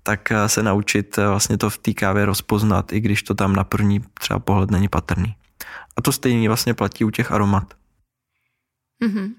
[0.04, 3.56] tak eh, se naučit eh, vlastně to v té kávě rozpoznat, i když to tam
[3.56, 5.36] na první třeba pohled není patrný.
[5.98, 7.74] A to stejně vlastně platí u těch aromat.
[9.04, 9.34] Mm-hmm.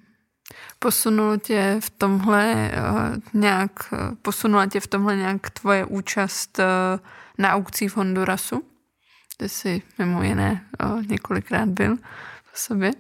[0.78, 6.64] Posunulo tě v tomhle uh, nějak, posunula tě v tomhle nějak tvoje účast uh,
[7.38, 8.62] na aukcí v Hondurasu?
[9.37, 11.96] Ty jsi mimo jiné uh, několikrát byl
[12.52, 12.90] v sobě.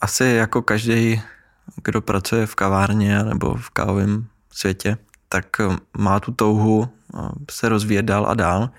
[0.00, 1.22] Asi jako každý,
[1.84, 4.96] kdo pracuje v kavárně nebo v kávovém světě,
[5.28, 5.46] tak
[5.98, 6.88] má tu touhu
[7.50, 8.70] se rozvíjet dál a dál.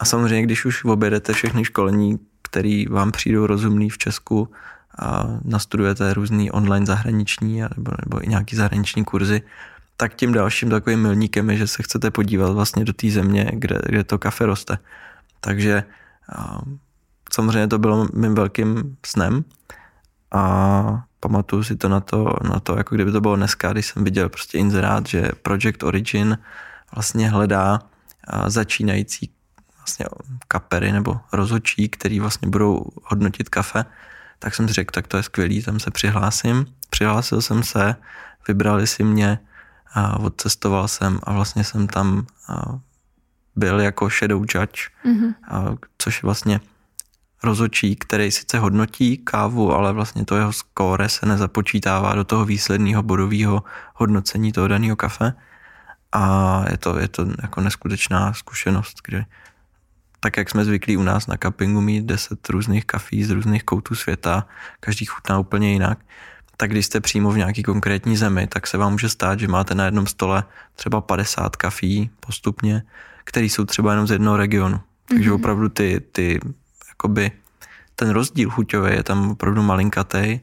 [0.00, 4.48] A samozřejmě, když už objedete všechny školení, které vám přijdou rozumný v Česku,
[4.98, 9.42] a nastudujete různý online zahraniční nebo, nebo i nějaký zahraniční kurzy,
[9.96, 13.78] tak tím dalším takovým milníkem je, že se chcete podívat vlastně do té země, kde,
[13.86, 14.78] kde to kafe roste.
[15.40, 15.84] Takže
[17.32, 19.44] samozřejmě to bylo mým velkým snem
[20.34, 24.04] a pamatuju si to na to, na to, jako kdyby to bylo dneska, když jsem
[24.04, 26.38] viděl prostě inzerát, že Project Origin
[26.94, 27.80] vlastně hledá
[28.46, 29.30] začínající
[29.76, 30.06] vlastně
[30.48, 33.84] kapery nebo rozhodčí, který vlastně budou hodnotit kafe
[34.38, 36.66] tak jsem si řekl, tak to je skvělý, tam se přihlásím.
[36.90, 37.96] Přihlásil jsem se,
[38.48, 39.38] vybrali si mě,
[39.94, 42.26] a odcestoval jsem a vlastně jsem tam
[43.56, 45.34] byl jako shadow judge, mm-hmm.
[45.48, 45.64] a,
[45.98, 46.60] což je vlastně
[47.42, 53.02] rozočí, který sice hodnotí kávu, ale vlastně to jeho skóre se nezapočítává do toho výsledného
[53.02, 53.62] bodového
[53.94, 55.32] hodnocení toho daného kafe.
[56.12, 59.24] A je to, je to jako neskutečná zkušenost, kdy
[60.20, 63.94] tak jak jsme zvyklí u nás na kapingu mít 10 různých kafí z různých koutů
[63.94, 64.46] světa,
[64.80, 65.98] každý chutná úplně jinak,
[66.56, 69.74] tak když jste přímo v nějaký konkrétní zemi, tak se vám může stát, že máte
[69.74, 72.82] na jednom stole třeba 50 kafí postupně,
[73.24, 74.80] které jsou třeba jenom z jednoho regionu.
[75.08, 75.34] Takže mm-hmm.
[75.34, 76.40] opravdu ty, ty,
[76.98, 77.30] jakoby,
[77.94, 80.40] ten rozdíl chuťový je tam opravdu malinkatej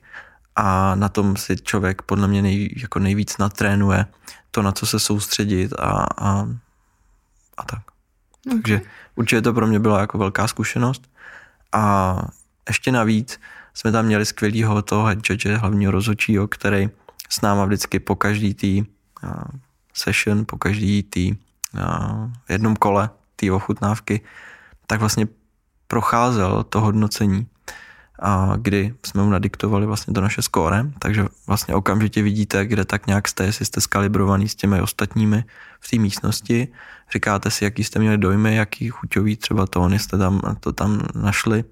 [0.56, 4.06] a na tom si člověk podle mě nej, jako nejvíc natrénuje
[4.52, 6.48] to, na co se soustředit a, a,
[7.58, 7.80] a tak.
[8.48, 8.56] Okay.
[8.62, 8.82] Takže
[9.16, 11.12] určitě to pro mě byla jako velká zkušenost.
[11.72, 12.16] A
[12.68, 13.40] ještě navíc
[13.74, 16.90] jsme tam měli skvělýho toho head judge, hlavního rozhodčího, který
[17.30, 18.84] s náma vždycky po každý tý
[19.24, 19.32] uh,
[19.94, 21.36] session, po každý tý
[21.74, 24.22] uh, jednom kole té ochutnávky,
[24.88, 25.28] tak vlastně
[25.88, 27.48] procházel to hodnocení
[28.20, 33.08] a kdy jsme mu nadiktovali vlastně to naše skóre, takže vlastně okamžitě vidíte, kde tak
[33.08, 35.44] nějak jste, jestli jste skalibrovaný s těmi ostatními
[35.80, 36.68] v té místnosti,
[37.14, 41.64] říkáte si, jaký jste měli dojmy, jaký chuťový třeba tóny jste tam, to tam našli.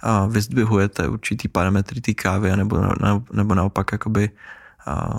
[0.00, 2.82] A vyzdvihujete určitý parametry té kávy nebo,
[3.32, 4.30] nebo naopak jakoby
[4.86, 5.18] a,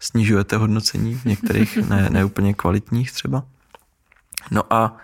[0.00, 3.44] snižujete hodnocení v některých ne, neúplně kvalitních třeba.
[4.50, 4.96] No a,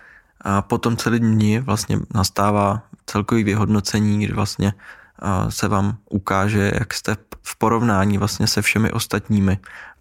[0.43, 4.73] a potom celý dní vlastně nastává celkový vyhodnocení, kdy vlastně
[5.49, 9.59] se vám ukáže, jak jste v porovnání vlastně se všemi ostatními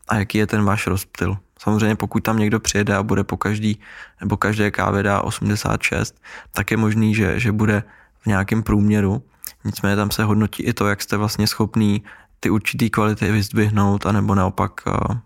[0.09, 1.37] a jaký je ten váš rozptyl.
[1.59, 3.81] Samozřejmě pokud tam někdo přijede a bude po každý,
[4.21, 7.83] nebo každé kávě dá 86, tak je možný, že, že bude
[8.21, 9.23] v nějakém průměru.
[9.65, 12.03] Nicméně tam se hodnotí i to, jak jste vlastně schopný
[12.41, 15.17] ty určitý kvality vyzdvihnout, anebo naopak uh,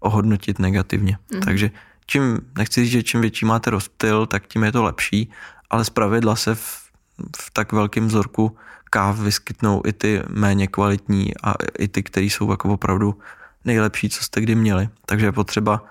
[0.00, 1.18] ohodnotit negativně.
[1.34, 1.40] Mm.
[1.40, 1.70] Takže
[2.06, 5.30] čím, nechci říct, že čím větší máte rozptyl, tak tím je to lepší,
[5.70, 6.90] ale zpravidla se v,
[7.36, 8.56] v tak velkém vzorku
[8.90, 13.18] káv vyskytnou i ty méně kvalitní a i ty, které jsou jako opravdu
[13.64, 14.88] nejlepší, co jste kdy měli.
[15.06, 15.84] Takže je potřeba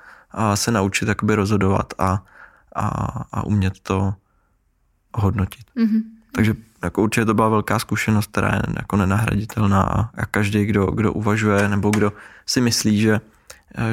[0.56, 2.23] se naučit jakoby rozhodovat a,
[2.75, 2.88] a,
[3.32, 4.13] a umět to
[5.13, 5.65] hodnotit.
[5.78, 6.01] Mm-hmm.
[6.32, 9.82] Takže jako určitě to byla velká zkušenost, která je jako nenahraditelná
[10.17, 12.13] a každý, kdo, kdo uvažuje nebo kdo
[12.45, 13.21] si myslí, že,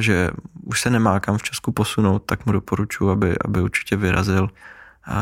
[0.01, 0.31] že
[0.65, 4.49] už se nemá kam v Česku posunout, tak mu doporučuji, aby, aby určitě vyrazil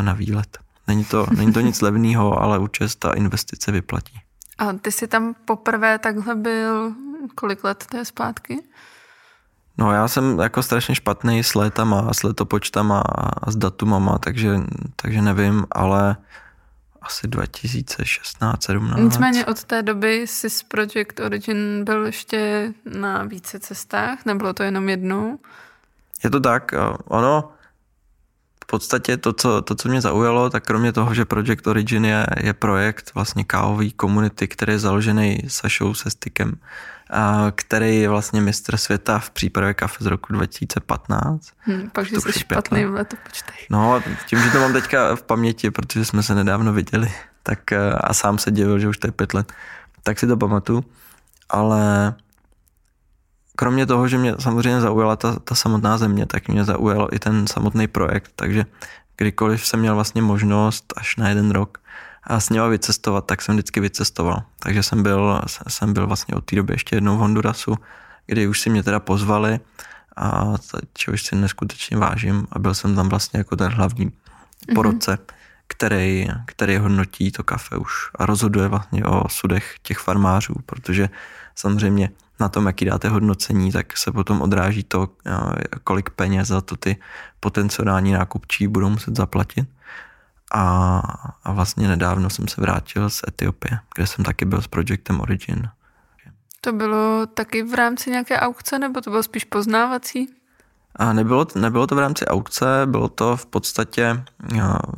[0.00, 0.58] na výlet.
[0.86, 4.20] Není to, není to nic levného, ale určitě ta investice vyplatí.
[4.58, 6.94] A ty jsi tam poprvé takhle byl,
[7.34, 8.62] kolik let to je zpátky?
[9.78, 14.60] No já jsem jako strašně špatný s létama, s letopočtama a s datumama, takže,
[14.96, 16.16] takže nevím, ale
[17.02, 19.00] asi 2016, 17.
[19.00, 24.62] Nicméně od té doby jsi z Project Origin byl ještě na více cestách, nebylo to
[24.62, 25.38] jenom jednou?
[26.24, 27.52] Je to tak, ono
[28.70, 32.52] podstatě to co, to, co mě zaujalo, tak kromě toho, že Project Origin je, je
[32.52, 36.54] projekt vlastně kávový komunity, který je založený Sašou se stykem,
[37.54, 41.52] který je vlastně mistr světa v přípravě kafe z roku 2015.
[41.58, 43.66] Hmm, pak, že jsi špatný v letopočtech.
[43.70, 47.92] No, tím, že to mám teďka v paměti, protože jsme se nedávno viděli, tak eh,
[47.92, 49.52] a sám se divil, že už to je pět let,
[50.02, 50.84] tak si to pamatuju.
[51.48, 52.14] Ale
[53.56, 57.46] kromě toho, že mě samozřejmě zaujala ta, ta samotná země, tak mě zaujalo i ten
[57.46, 58.64] samotný projekt, takže
[59.16, 61.78] kdykoliv jsem měl vlastně možnost až na jeden rok
[62.22, 64.42] a s něma vycestovat, tak jsem vždycky vycestoval.
[64.58, 67.74] Takže jsem byl, jsem byl vlastně od té doby ještě jednou v Hondurasu,
[68.26, 69.60] kdy už si mě teda pozvali
[70.16, 70.54] a
[70.94, 74.74] čehož si neskutečně vážím a byl jsem tam vlastně jako ten hlavní mm-hmm.
[74.74, 75.18] porodce,
[75.66, 81.08] který, který hodnotí to kafe už a rozhoduje vlastně o sudech těch farmářů, protože
[81.54, 85.08] samozřejmě na tom, jaký dáte hodnocení, tak se potom odráží to,
[85.84, 86.96] kolik peněz za to ty
[87.40, 89.68] potenciální nákupčí budou muset zaplatit.
[90.50, 90.98] A,
[91.44, 95.68] a vlastně nedávno jsem se vrátil z Etiopie, kde jsem taky byl s Projectem Origin.
[96.60, 100.34] To bylo taky v rámci nějaké aukce, nebo to bylo spíš poznávací?
[100.96, 104.24] A nebylo, nebylo to v rámci aukce, bylo to v podstatě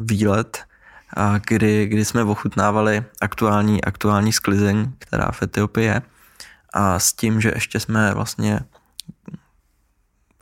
[0.00, 0.64] výlet,
[1.46, 6.02] kdy, kdy jsme ochutnávali aktuální, aktuální sklizeň, která v Etiopii je
[6.72, 8.60] a s tím, že ještě jsme vlastně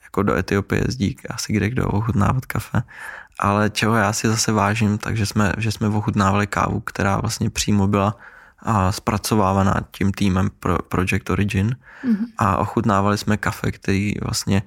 [0.02, 2.82] jako do Etiopie jezdí asi kde kdo ochutnávat kafe,
[3.40, 7.86] ale čeho já si zase vážím, takže jsme, že jsme ochutnávali kávu, která vlastně přímo
[7.86, 8.16] byla
[8.62, 12.26] a zpracovávaná tím týmem pro Project Origin mm-hmm.
[12.38, 14.62] a ochutnávali jsme kafe, který vlastně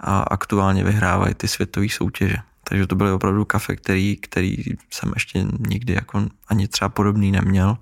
[0.00, 2.36] a aktuálně vyhrávají ty světové soutěže.
[2.64, 4.56] Takže to byly opravdu kafe, který, který
[4.90, 7.78] jsem ještě nikdy jako ani třeba podobný neměl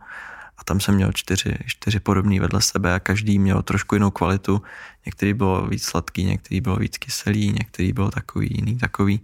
[0.64, 4.62] a tam jsem měl čtyři, čtyři podobný vedle sebe a každý měl trošku jinou kvalitu.
[5.07, 9.20] Některý bylo víc sladký, některý bylo víc kyselý, některý byl takový, jiný takový.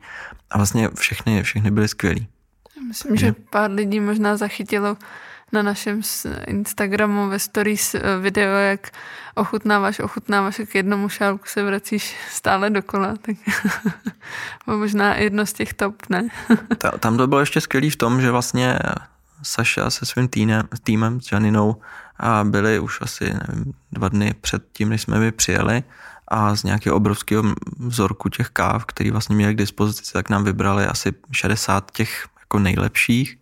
[0.51, 2.29] A vlastně všechny, všechny byly skvělý.
[2.89, 4.97] Myslím, že pár lidí možná zachytilo
[5.53, 6.01] na našem
[6.47, 8.91] Instagramu ve stories eh, video, jak
[9.35, 13.15] ochutnáváš, ochutnáváš a k jednomu šálku se vracíš stále dokola.
[13.23, 13.37] Tak
[14.67, 16.29] možná jedno z těch top, ne?
[17.01, 18.79] Tam to bylo ještě skvělý v tom, že vlastně
[19.43, 21.77] Saša se svým týmem, týmem s Janinou
[22.17, 25.83] a byli už asi nevím, dva dny před tím, než jsme my přijeli
[26.29, 27.45] a z nějakého obrovského
[27.79, 32.59] vzorku těch káv, který vlastně měli k dispozici, tak nám vybrali asi 60 těch jako
[32.59, 33.39] nejlepších,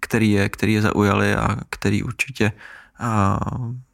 [0.00, 2.52] který je, který je zaujali a který určitě
[2.98, 3.38] a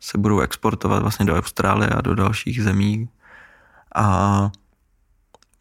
[0.01, 3.09] se budou exportovat vlastně do Austrálie a do dalších zemí.
[3.95, 4.51] A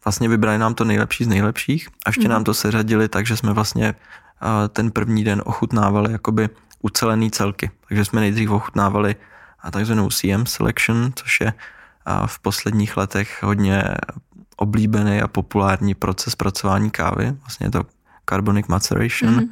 [0.04, 2.30] vlastně vybrali nám to nejlepší z nejlepších a ještě mm.
[2.30, 3.94] nám to seřadili tak, že jsme vlastně
[4.68, 6.48] ten první den ochutnávali jakoby
[6.82, 7.70] ucelený celky.
[7.88, 9.16] Takže jsme nejdřív ochutnávali
[9.70, 11.52] takzvanou CM selection, což je
[12.26, 13.84] v posledních letech hodně
[14.56, 17.32] oblíbený a populární proces pracování kávy.
[17.40, 17.86] Vlastně je to
[18.30, 19.48] carbonic maceration, mm-hmm.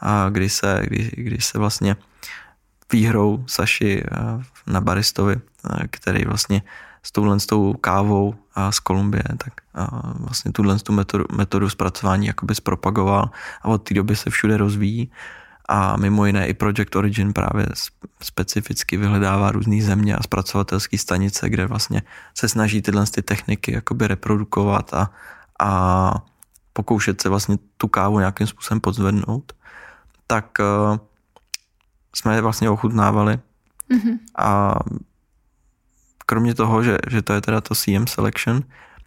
[0.00, 1.96] a kdy se, kdy, kdy se vlastně
[2.92, 4.04] výhrou Saši
[4.66, 5.36] na baristovi,
[5.90, 6.62] který vlastně
[7.02, 11.70] s touhle s tou kávou a z Kolumbie, tak a vlastně tuhle tu metodu, metodu
[11.70, 13.30] zpracování jakoby zpropagoval
[13.62, 15.10] a od té doby se všude rozvíjí
[15.68, 17.66] a mimo jiné i Project Origin právě
[18.22, 22.02] specificky vyhledává různé země a zpracovatelské stanice, kde vlastně
[22.34, 25.10] se snaží tyhle ty techniky jakoby reprodukovat a,
[25.60, 26.14] a
[26.72, 29.52] pokoušet se vlastně tu kávu nějakým způsobem podzvednout,
[30.26, 30.98] tak uh,
[32.14, 33.38] jsme je vlastně ochutnávali
[33.90, 34.18] mm-hmm.
[34.38, 34.74] a
[36.26, 38.62] kromě toho, že, že to je teda to CM Selection,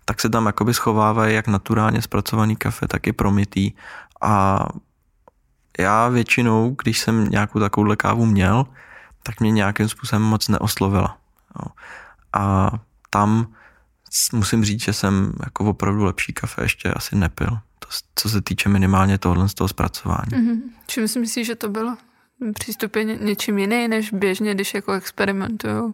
[0.05, 3.71] tak se tam jakoby schovávají jak naturálně zpracovaný kafe, tak i promitý.
[4.21, 4.65] A
[5.79, 8.65] já většinou, když jsem nějakou takovouhle kávu měl,
[9.23, 11.17] tak mě nějakým způsobem moc neoslovila.
[12.33, 12.71] A
[13.09, 13.47] tam
[14.33, 17.57] musím říct, že jsem jako opravdu lepší kafe ještě asi nepil.
[17.79, 20.31] To, co se týče minimálně tohle z toho zpracování.
[20.31, 20.61] Mm-hmm.
[20.87, 21.97] Čím si myslíš, že to bylo?
[22.53, 25.93] Přístup je něčím jiný, než běžně, když jako experimentují?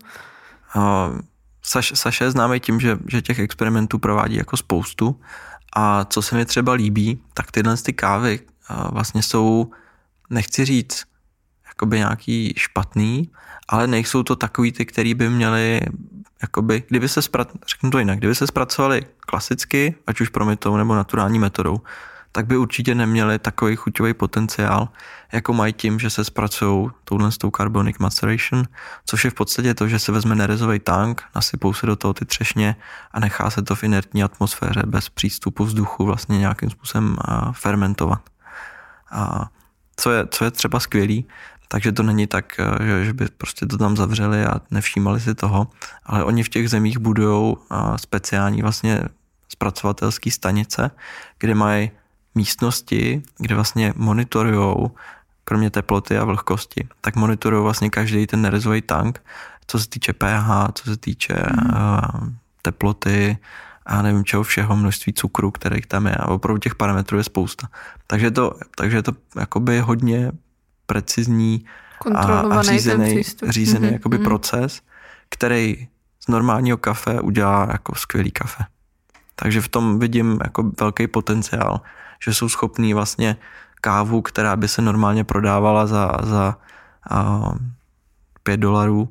[1.61, 5.19] Saš, Saša je známý tím, že, že těch experimentů provádí jako spoustu.
[5.75, 8.39] A co se mi třeba líbí, tak tyhle ty kávy
[8.91, 9.71] vlastně jsou,
[10.29, 11.03] nechci říct,
[11.67, 13.29] jakoby nějaký špatný,
[13.67, 15.81] ale nejsou to takový ty, který by měli,
[16.41, 20.95] jakoby, kdyby se, spra, řeknu to jinak, kdyby se zpracovali klasicky, ať už promitou nebo
[20.95, 21.81] naturální metodou,
[22.35, 24.89] tak by určitě neměli takový chuťový potenciál,
[25.31, 28.67] jako mají tím, že se zpracují touhle s tou carbonic maceration,
[29.05, 32.25] což je v podstatě to, že se vezme nerezový tank, nasypou se do toho ty
[32.25, 32.75] třešně
[33.11, 37.17] a nechá se to v inertní atmosféře bez přístupu vzduchu vlastně nějakým způsobem
[37.51, 38.21] fermentovat.
[39.11, 39.49] A
[39.95, 41.25] co je, co je třeba skvělý,
[41.67, 45.67] takže to není tak, že, že by prostě to tam zavřeli a nevšímali si toho,
[46.03, 47.55] ale oni v těch zemích budují
[47.95, 49.03] speciální vlastně
[49.49, 50.91] zpracovatelské stanice,
[51.39, 51.91] kde mají
[52.35, 54.91] místnosti, kde vlastně monitorujou
[55.43, 59.23] kromě teploty a vlhkosti, tak monitorují vlastně každý ten nerezový tank,
[59.67, 62.35] co se týče pH, co se týče mm.
[62.61, 63.37] teploty
[63.85, 67.67] a nevím čeho všeho, množství cukru, který tam je a opravdu těch parametrů je spousta.
[68.07, 70.31] Takže to, takže to jakoby hodně
[70.85, 71.65] precizní
[72.15, 73.93] a, a řízený, řízený mm-hmm.
[73.93, 74.23] jakoby mm.
[74.23, 74.81] proces,
[75.29, 75.87] který
[76.19, 78.63] z normálního kafe udělá jako skvělý kafe.
[79.35, 81.81] Takže v tom vidím jako velký potenciál,
[82.23, 83.37] že jsou schopní vlastně
[83.81, 86.57] kávu, která by se normálně prodávala za, za
[87.09, 87.51] a,
[88.43, 89.09] 5 dolarů,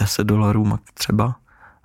[0.00, 1.36] 10 dolarů třeba,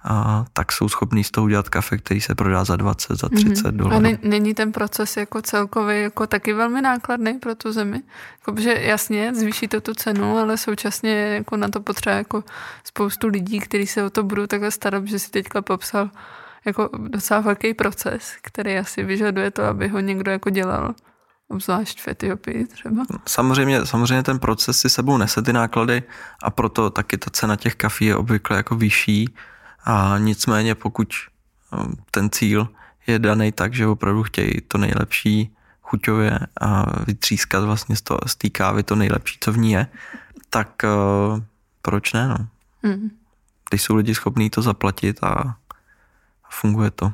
[0.03, 3.51] a tak jsou schopní z toho udělat kafe, který se prodá za 20, za 30
[3.51, 3.77] mm-hmm.
[3.77, 4.05] dolarů.
[4.05, 8.01] A není ten proces jako celkový jako taky velmi nákladný pro tu zemi?
[8.39, 12.43] Jako, že jasně, zvýší to tu cenu, ale současně jako na to potřeba jako
[12.83, 16.09] spoustu lidí, kteří se o to budou takhle starat, že si teďka popsal
[16.65, 20.93] jako docela velký proces, který asi vyžaduje to, aby ho někdo jako dělal
[21.47, 23.05] obzvlášť v Etiopii třeba.
[23.27, 26.03] Samozřejmě, samozřejmě ten proces si sebou nese ty náklady
[26.43, 29.35] a proto taky ta cena těch kafí je obvykle jako vyšší
[29.83, 31.13] a nicméně pokud
[31.71, 32.69] um, ten cíl
[33.07, 37.95] je daný tak, že opravdu chtějí to nejlepší chuťově a vytřískat vlastně
[38.25, 39.87] z té kávy to nejlepší, co v ní je,
[40.49, 41.39] tak uh,
[41.81, 42.47] proč ne, no?
[42.83, 43.09] Mm.
[43.69, 45.55] Když jsou lidi schopní to zaplatit a
[46.53, 47.11] funguje to,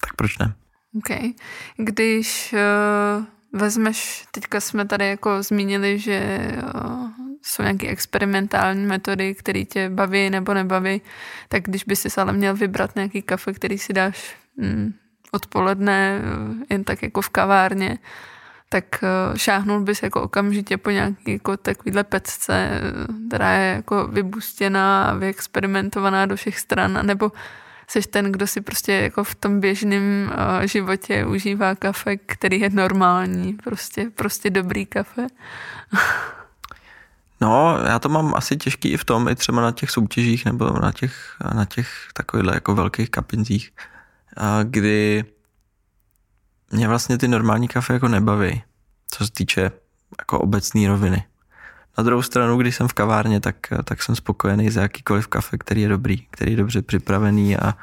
[0.00, 0.54] tak proč ne?
[0.96, 1.34] OK.
[1.76, 6.38] Když uh, vezmeš, teďka jsme tady jako zmínili, že
[6.74, 7.10] uh,
[7.42, 11.02] jsou nějaké experimentální metody, které tě baví nebo nebaví,
[11.48, 14.94] tak když by si ale měl vybrat nějaký kafe, který si dáš mm,
[15.32, 17.98] odpoledne uh, jen tak jako v kavárně,
[18.68, 19.04] tak
[19.36, 22.80] šáhnul bys jako okamžitě po nějaký jako takovýhle pecce,
[23.28, 27.32] která je jako vybustěná a vyexperimentovaná do všech stran, nebo
[27.88, 32.70] jsi ten, kdo si prostě jako v tom běžném uh, životě užívá kafe, který je
[32.70, 35.26] normální, prostě, prostě dobrý kafe.
[37.40, 40.70] No, já to mám asi těžký i v tom, i třeba na těch soutěžích nebo
[40.70, 43.72] na těch, na těch takovýchhle jako velkých kapinzích,
[44.62, 45.24] kdy
[46.70, 48.62] mě vlastně ty normální kafe jako nebaví,
[49.10, 49.70] co se týče
[50.18, 51.24] jako obecné roviny.
[51.98, 55.82] Na druhou stranu, když jsem v kavárně, tak, tak jsem spokojený za jakýkoliv kafe, který
[55.82, 57.74] je dobrý, který je dobře připravený a,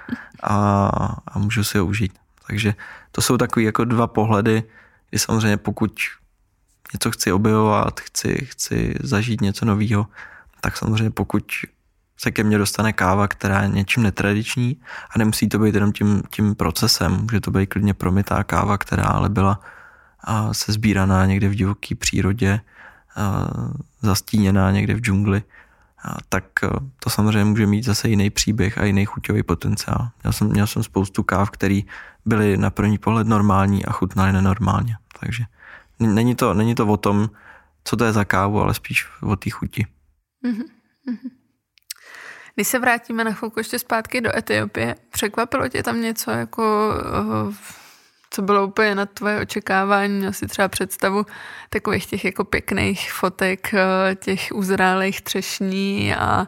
[0.43, 0.87] a,
[1.27, 2.13] a můžu si ho užít.
[2.47, 2.73] Takže
[3.11, 4.63] to jsou takový jako dva pohledy,
[5.09, 5.99] kdy samozřejmě pokud
[6.93, 10.07] něco chci objevovat, chci, chci zažít něco nového,
[10.61, 11.43] tak samozřejmě pokud
[12.17, 16.23] se ke mně dostane káva, která je něčím netradiční a nemusí to být jenom tím,
[16.29, 19.59] tím procesem, může to být klidně promitá káva, která ale byla
[20.23, 22.61] a se sbíraná někde v divoké přírodě,
[24.01, 25.43] zastíněná někde v džungli,
[26.29, 26.67] tak e,
[26.99, 30.09] to samozřejmě může mít zase jiný příběh a jiný chuťový potenciál.
[30.23, 31.79] Měl jsem, měl jsem spoustu káv, které
[32.25, 34.97] byly na první pohled normální a chutnaly nenormálně.
[35.19, 35.43] Takže
[35.99, 37.29] není to, není to o tom,
[37.83, 39.87] co to je za kávu, ale spíš o té chuti.
[40.45, 40.65] Mm-hmm.
[42.55, 46.93] Když se vrátíme na chvilku ještě zpátky do Etiopie, překvapilo tě tam něco jako
[47.47, 47.53] uh,
[48.29, 50.13] co bylo úplně na tvoje očekávání?
[50.13, 51.25] Měl si třeba představu
[51.69, 56.47] takových těch jako pěkných fotek eh, těch uzrálých třešní a,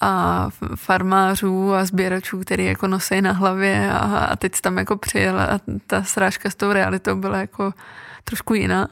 [0.00, 5.40] a farmářů a sběračů, který jako nosí na hlavě a, a teď tam jako přijel
[5.40, 7.72] a ta srážka s tou realitou byla jako
[8.24, 8.88] trošku jiná.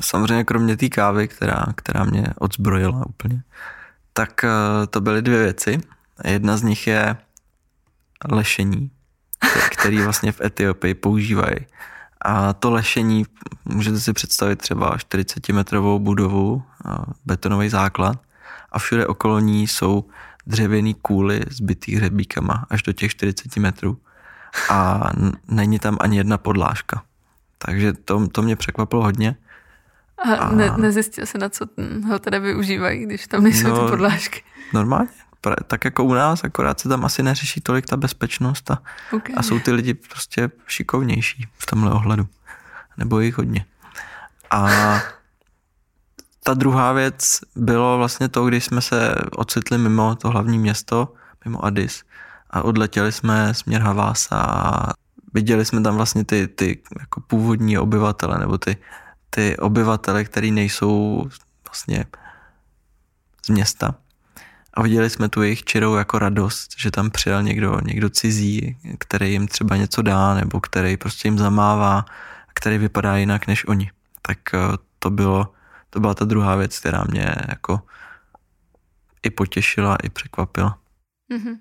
[0.00, 3.42] Samozřejmě kromě té kávy, která, která mě odzbrojila úplně,
[4.12, 5.80] tak eh, to byly dvě věci.
[6.24, 7.16] Jedna z nich je
[8.24, 8.90] lešení,
[9.70, 11.56] který vlastně v Etiopii používají.
[12.22, 13.26] A to lešení,
[13.64, 16.62] můžete si představit třeba 40-metrovou budovu,
[17.26, 18.18] betonový základ
[18.72, 20.04] a všude okolo ní jsou
[20.46, 23.98] dřevěný kůly zbytý hřebíkama až do těch 40 metrů
[24.70, 25.10] a
[25.48, 27.02] není tam ani jedna podlážka.
[27.58, 29.36] Takže to, to mě překvapilo hodně.
[30.18, 30.52] A, a...
[30.52, 31.66] Ne, nezjistil se, na co
[32.08, 34.42] ho teda využívají, když tam nejsou no, ty podlážky?
[34.72, 35.08] Normálně
[35.66, 38.82] tak jako u nás, akorát se tam asi neřeší tolik ta bezpečnost a,
[39.12, 39.34] okay.
[39.38, 42.28] a jsou ty lidi prostě šikovnější v tomhle ohledu.
[42.96, 43.64] Nebo jich hodně.
[44.50, 44.68] A
[46.44, 51.14] ta druhá věc bylo vlastně to, když jsme se ocitli mimo to hlavní město,
[51.44, 52.02] mimo Addis
[52.50, 54.92] a odletěli jsme směr Havasa a
[55.34, 58.76] viděli jsme tam vlastně ty, ty jako původní obyvatele nebo ty,
[59.30, 61.28] ty obyvatele, který nejsou
[61.68, 62.04] vlastně
[63.46, 63.94] z města
[64.76, 69.32] a viděli jsme tu jejich čirou jako radost, že tam přijel někdo, někdo cizí, který
[69.32, 72.04] jim třeba něco dá, nebo který prostě jim zamává,
[72.54, 73.90] který vypadá jinak než oni.
[74.22, 74.58] Tak eh,
[74.98, 75.52] to bylo,
[75.90, 77.80] to byla ta druhá věc, která mě jako
[79.22, 80.78] i potěšila, i překvapila.
[81.32, 81.58] Mm-hmm.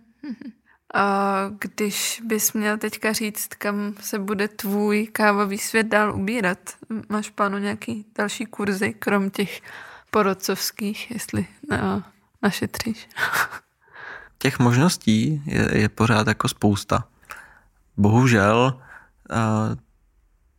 [1.59, 6.57] Když bys měl teďka říct, kam se bude tvůj kávový svět dál ubírat,
[7.09, 9.61] máš plánu nějaký další kurzy, krom těch
[10.11, 11.47] porodcovských, jestli
[12.45, 13.09] našetříš?
[14.37, 17.07] Těch možností je, je pořád jako spousta.
[17.97, 18.79] Bohužel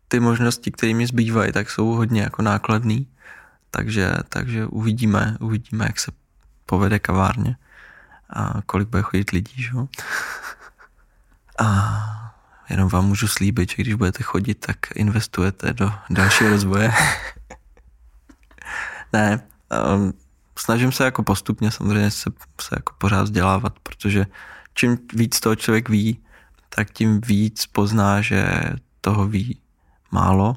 [0.08, 3.08] ty možnosti, které mi zbývají, tak jsou hodně jako nákladný,
[3.70, 6.12] takže, takže uvidíme, uvidíme, jak se
[6.66, 7.56] povede kavárně
[8.30, 9.70] a kolik bude chodit lidí, že?
[11.58, 12.32] A
[12.70, 16.92] jenom vám můžu slíbit, že když budete chodit, tak investujete do dalšího rozvoje.
[19.12, 19.40] ne,
[19.94, 20.12] um,
[20.58, 22.30] snažím se jako postupně samozřejmě se,
[22.60, 24.26] se jako pořád vzdělávat, protože
[24.74, 26.18] čím víc toho člověk ví,
[26.68, 28.62] tak tím víc pozná, že
[29.00, 29.60] toho ví
[30.10, 30.56] málo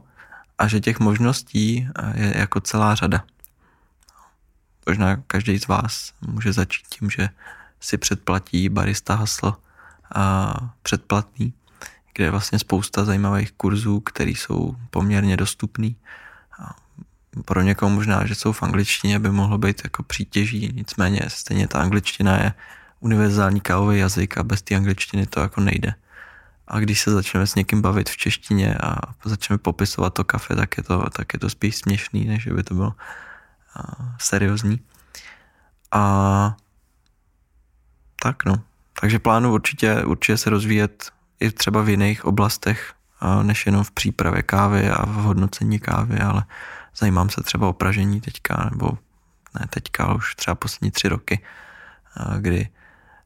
[0.57, 3.23] a že těch možností je jako celá řada.
[4.87, 7.29] Možná každý z vás může začít tím, že
[7.79, 9.57] si předplatí barista haslo
[10.15, 11.53] a předplatný,
[12.13, 15.95] kde je vlastně spousta zajímavých kurzů, které jsou poměrně dostupný.
[17.45, 21.79] Pro někoho možná, že jsou v angličtině, by mohlo být jako přítěží, nicméně stejně ta
[21.79, 22.53] angličtina je
[22.99, 25.93] univerzální kávový jazyk a bez té angličtiny to jako nejde.
[26.67, 30.77] A když se začneme s někým bavit v češtině a začneme popisovat to kafe, tak
[30.77, 32.93] je to, tak je to spíš směšný, než by to bylo
[34.19, 34.79] seriózní.
[35.91, 36.55] A
[38.21, 38.61] tak no.
[39.01, 42.93] Takže plánu určitě, určitě se rozvíjet i třeba v jiných oblastech,
[43.43, 46.43] než jenom v přípravě kávy a v hodnocení kávy, ale
[46.99, 48.97] zajímám se třeba o pražení teďka, nebo
[49.59, 51.39] ne teďka, ale už třeba poslední tři roky,
[52.37, 52.69] kdy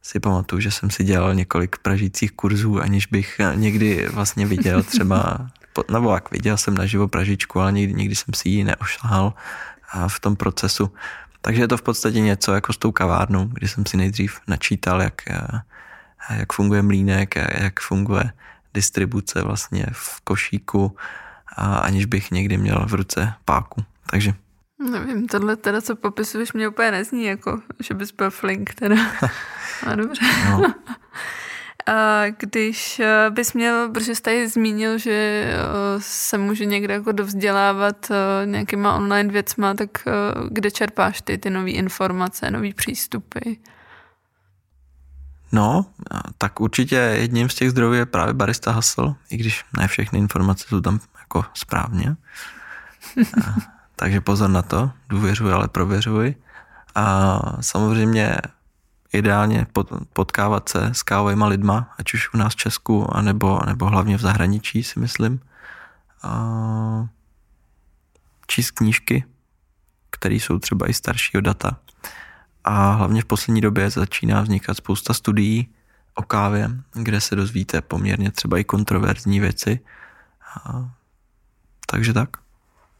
[0.01, 5.49] si pamatuju, že jsem si dělal několik pražících kurzů, aniž bych někdy vlastně viděl třeba,
[5.91, 9.33] nebo jak viděl jsem naživo pražičku, ale nikdy, nikdy jsem si ji neošlahal
[10.07, 10.93] v tom procesu.
[11.41, 15.01] Takže je to v podstatě něco jako s tou kavárnou, kdy jsem si nejdřív načítal,
[15.01, 15.21] jak,
[16.29, 18.31] jak funguje mlínek, jak funguje
[18.73, 20.95] distribuce vlastně v košíku,
[21.55, 23.83] a aniž bych někdy měl v ruce páku.
[24.09, 24.33] Takže
[24.91, 28.95] Nevím, tohle teda, co popisuješ, mě úplně nezní, jako, že bys byl flink teda.
[29.87, 30.25] A dobře.
[30.49, 30.73] No.
[31.85, 35.55] A když eh, bys měl, protože jsi tady zmínil, že eh,
[35.99, 39.89] se může někde jako dovzdělávat eh, nějakýma online věcma, tak
[40.49, 43.39] kde čerpáš ty, ty nové informace, nové přístupy?
[45.51, 45.85] No,
[46.37, 50.65] tak určitě jedním z těch zdrojů je právě Barista Hustle, i když ne všechny informace
[50.67, 50.99] jsou tam
[51.33, 52.15] jako správně.
[53.95, 56.35] Takže pozor na to, důvěřuj, ale prověřuj.
[56.95, 58.37] A samozřejmě
[59.13, 59.67] ideálně
[60.13, 64.21] potkávat se s kávovými lidma, ať už u nás v Česku, anebo, nebo hlavně v
[64.21, 65.39] zahraničí, si myslím.
[66.23, 67.07] A
[68.47, 69.25] číst knížky,
[70.09, 71.77] které jsou třeba i staršího data.
[72.63, 75.67] A hlavně v poslední době začíná vznikat spousta studií
[76.15, 79.79] o kávě, kde se dozvíte poměrně třeba i kontroverzní věci.
[80.55, 80.89] A,
[81.93, 82.29] takže tak.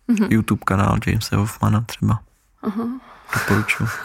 [0.09, 0.27] Mm-hmm.
[0.29, 2.19] YouTube kanál Jamesa Hoffmana třeba.
[2.63, 2.99] Uh-huh.
[3.33, 3.89] Doporučuji.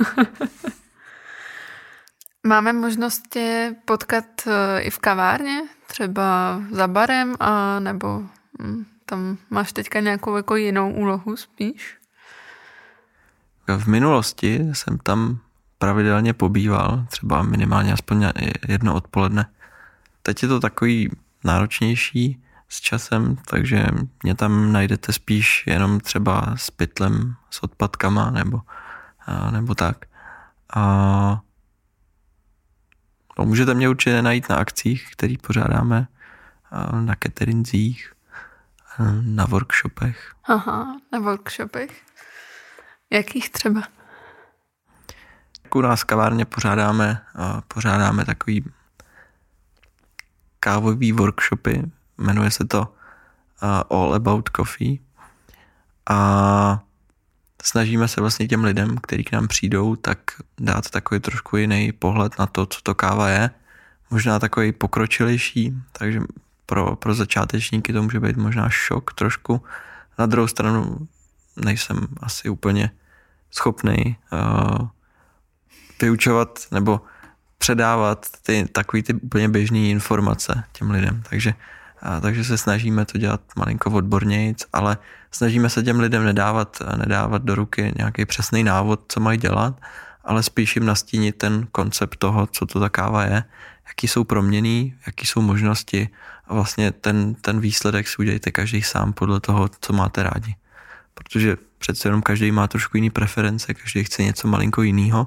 [2.46, 8.22] Máme možnost tě potkat eh, i v kavárně, třeba za barem, a nebo
[8.62, 11.98] hm, tam máš teďka nějakou jako jinou úlohu spíš?
[13.78, 15.38] V minulosti jsem tam
[15.78, 18.26] pravidelně pobýval, třeba minimálně aspoň
[18.68, 19.46] jedno odpoledne.
[20.22, 21.10] Teď je to takový
[21.44, 23.86] náročnější, s časem, takže
[24.22, 28.60] mě tam najdete spíš jenom třeba s pytlem, s odpadkama nebo,
[29.50, 29.96] nebo tak.
[30.74, 30.82] A
[33.38, 36.08] no, můžete mě určitě najít na akcích, které pořádáme
[37.00, 38.12] na cateringzích,
[39.22, 40.34] na workshopech.
[40.44, 42.02] Aha, na workshopech.
[43.10, 43.82] Jakých třeba?
[45.74, 47.22] U nás kavárně pořádáme,
[47.68, 48.64] pořádáme takový
[50.60, 54.98] kávový workshopy, jmenuje se to uh, All About Coffee
[56.10, 56.82] a
[57.62, 60.18] snažíme se vlastně těm lidem, kteří k nám přijdou, tak
[60.60, 63.50] dát takový trošku jiný pohled na to, co to káva je.
[64.10, 66.20] Možná takový pokročilejší, takže
[66.66, 69.62] pro, pro začátečníky to může být možná šok trošku.
[70.18, 71.08] Na druhou stranu
[71.56, 72.90] nejsem asi úplně
[73.50, 74.88] schopný uh,
[76.00, 77.00] vyučovat nebo
[77.58, 81.22] předávat ty takový ty úplně běžné informace těm lidem.
[81.30, 81.54] Takže
[82.02, 84.98] a takže se snažíme to dělat malinko odbornějc, ale
[85.30, 89.80] snažíme se těm lidem nedávat, nedávat do ruky nějaký přesný návod, co mají dělat,
[90.24, 93.44] ale spíš jim nastínit ten koncept toho, co to ta káva je,
[93.88, 96.08] jaký jsou proměný, jaký jsou možnosti
[96.46, 100.56] a vlastně ten, ten výsledek si udělejte každý sám podle toho, co máte rádi.
[101.14, 105.26] Protože přece jenom každý má trošku jiný preference, každý chce něco malinko jiného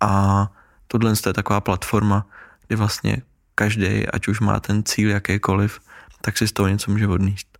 [0.00, 0.46] a
[0.86, 2.26] tohle je taková platforma,
[2.66, 3.16] kdy vlastně
[3.54, 5.80] každý, ať už má ten cíl jakýkoliv,
[6.20, 7.58] tak si z toho něco může odníst.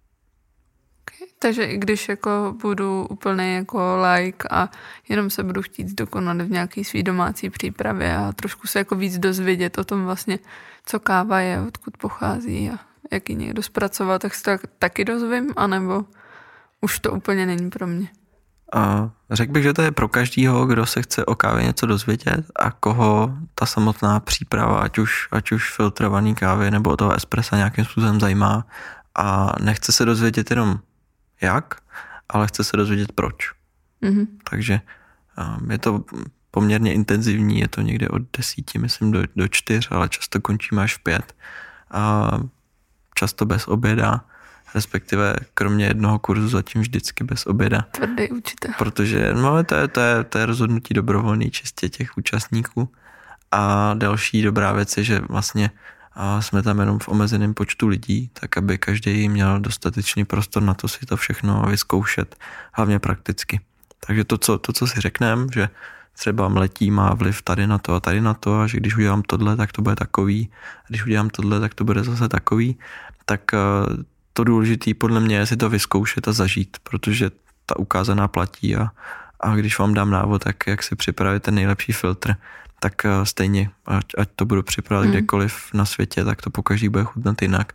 [1.38, 4.68] Takže i když jako budu úplně jako like a
[5.08, 9.18] jenom se budu chtít dokonat v nějaký svý domácí přípravě a trošku se jako víc
[9.18, 10.38] dozvědět o tom vlastně,
[10.86, 12.78] co káva je, odkud pochází a
[13.12, 16.04] jak ji někdo zpracovat, tak se to taky dozvím, anebo
[16.80, 18.08] už to úplně není pro mě.
[18.72, 22.44] A řekl bych, že to je pro každýho, kdo se chce o kávě něco dozvědět
[22.56, 27.84] a koho ta samotná příprava, ať už, ať už filtrovaný kávy nebo toho espressa nějakým
[27.84, 28.66] způsobem zajímá
[29.14, 30.78] a nechce se dozvědět jenom
[31.40, 31.74] jak,
[32.28, 33.52] ale chce se dozvědět proč.
[34.02, 34.26] Mm-hmm.
[34.50, 34.80] Takže
[35.60, 36.04] um, je to
[36.50, 40.96] poměrně intenzivní, je to někde od desíti, myslím, do, do čtyř, ale často končíme až
[40.96, 41.36] v pět.
[41.90, 42.30] A
[43.14, 44.24] často bez oběda,
[44.74, 47.84] respektive kromě jednoho kurzu zatím vždycky bez oběda.
[47.90, 48.74] Tvrdý učitel.
[48.78, 52.88] Protože no, to, je, to, je, to je rozhodnutí dobrovolný čistě těch účastníků.
[53.52, 55.70] A další dobrá věc je, že vlastně
[56.20, 60.74] a jsme tam jenom v omezeném počtu lidí, tak aby každý měl dostatečný prostor na
[60.74, 62.36] to si to všechno vyzkoušet,
[62.72, 63.60] hlavně prakticky.
[64.06, 65.68] Takže to, co, to, co si řekneme, že
[66.12, 69.22] třeba mletí má vliv tady na to a tady na to a že když udělám
[69.22, 70.50] tohle, tak to bude takový,
[70.84, 72.78] a když udělám tohle, tak to bude zase takový,
[73.24, 73.58] tak eh,
[74.38, 77.30] to důležité podle mě je si to vyzkoušet a zažít, protože
[77.66, 78.90] ta ukázaná platí a,
[79.40, 82.34] a když vám dám návod, tak jak si připravit ten nejlepší filtr,
[82.80, 85.12] tak eh, stejně, ať, ať to budu připravovat hmm.
[85.12, 87.72] kdekoliv na světě, tak to pokaždý bude chutnat jinak.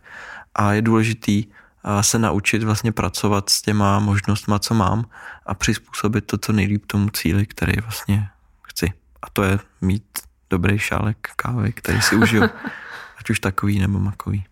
[0.54, 5.04] A je důležitý eh, se naučit vlastně pracovat s těma možnostma, co mám
[5.46, 8.28] a přizpůsobit to co nejlíp tomu cíli, který vlastně
[8.62, 8.92] chci.
[9.22, 10.04] A to je mít
[10.50, 12.42] dobrý šálek kávy, který si užiju,
[13.18, 14.44] ať už takový nebo makový.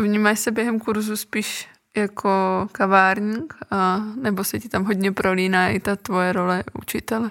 [0.00, 2.30] Vnímáš se během kurzu spíš jako
[2.72, 7.30] kavárník, a, nebo se ti tam hodně prolíná i ta tvoje role učitele?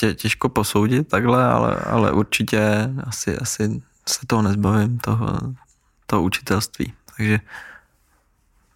[0.00, 2.60] tě, těžko posoudit takhle, ale, ale určitě
[3.04, 5.38] asi, asi se toho nezbavím, toho,
[6.06, 6.92] toho učitelství.
[7.16, 7.40] Takže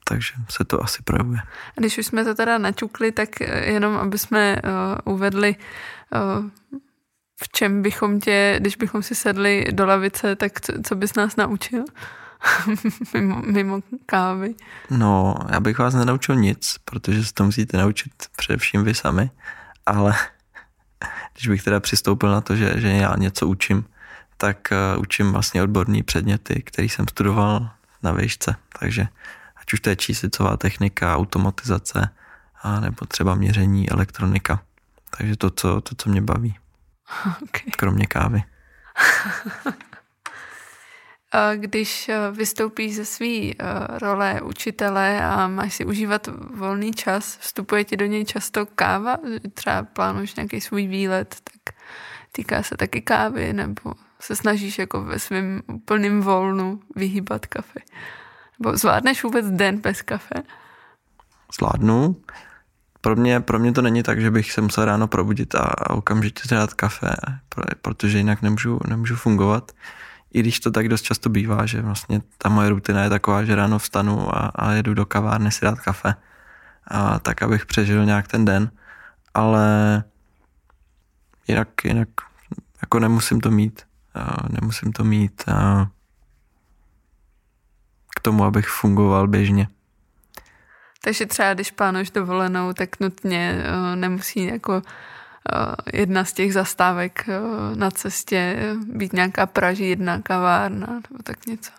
[0.09, 1.41] takže se to asi projevuje.
[1.77, 5.57] Když už jsme to teda načukli, tak jenom, aby jsme uh, uvedli,
[6.15, 6.81] uh,
[7.43, 11.37] v čem bychom tě, když bychom si sedli do lavice, tak co, co bys nás
[11.37, 11.85] naučil?
[13.15, 14.55] mimo, mimo kávy.
[14.91, 19.31] No, já bych vás nenaučil nic, protože se to musíte naučit především vy sami,
[19.87, 20.15] ale
[21.33, 23.85] když bych teda přistoupil na to, že, že já něco učím,
[24.37, 27.71] tak uh, učím vlastně odborní předměty, které jsem studoval
[28.03, 28.57] na výšce.
[28.79, 29.09] Takže
[29.57, 32.11] ať už to je číslicová technika, automatizace,
[32.63, 34.63] a nebo třeba měření, elektronika.
[35.19, 36.57] Takže to, co, to, co mě baví.
[37.43, 37.71] Okay.
[37.77, 38.43] Kromě kávy.
[41.55, 43.55] Když eh, vystoupíš ze své eh,
[43.99, 49.17] role učitele a máš si užívat volný čas, vstupuje ti do něj často káva?
[49.55, 51.77] Třeba plánuješ nějaký svůj výlet, tak
[52.33, 57.81] týká se taky kávy, nebo se snažíš jako ve svém plném volnu vyhýbat kafe?
[58.59, 60.43] Nebo zvládneš vůbec den bez kafe?
[61.59, 62.17] Zvládnu.
[63.05, 65.91] Pro mě, pro mě to není tak, že bych se musel ráno probudit a, a
[65.91, 67.15] okamžitě dát kafe,
[67.83, 69.73] protože jinak nemůžu, nemůžu fungovat.
[70.33, 73.55] I když to tak dost často bývá, že vlastně ta moje rutina je taková, že
[73.55, 76.15] ráno vstanu a, a jedu do kavárny si dát kafe,
[76.89, 78.71] a tak abych přežil nějak ten den,
[79.35, 80.05] ale
[81.49, 82.09] jinak, jinak
[82.83, 83.83] jako nemusím to mít,
[84.61, 85.45] nemusím to mít
[88.17, 89.69] k tomu, abych fungoval běžně.
[91.05, 94.83] Takže třeba když plánuješ dovolenou, tak nutně nemusí jako
[95.53, 97.41] Eh, jedna z těch zastávek eh,
[97.77, 99.49] na cestě být nějaká
[99.79, 101.71] jedna kavárna nebo tak něco.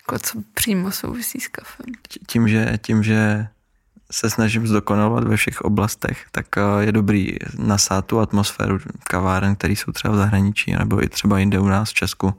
[0.00, 1.86] Jako co přímo souvisí s kafem.
[2.26, 3.46] Tím, že, tím, že
[4.10, 6.46] se snažím zdokonalovat ve všech oblastech, tak
[6.80, 11.58] je dobrý nasát tu atmosféru kaváren, které jsou třeba v zahraničí, nebo i třeba jinde
[11.58, 12.34] u nás v Česku.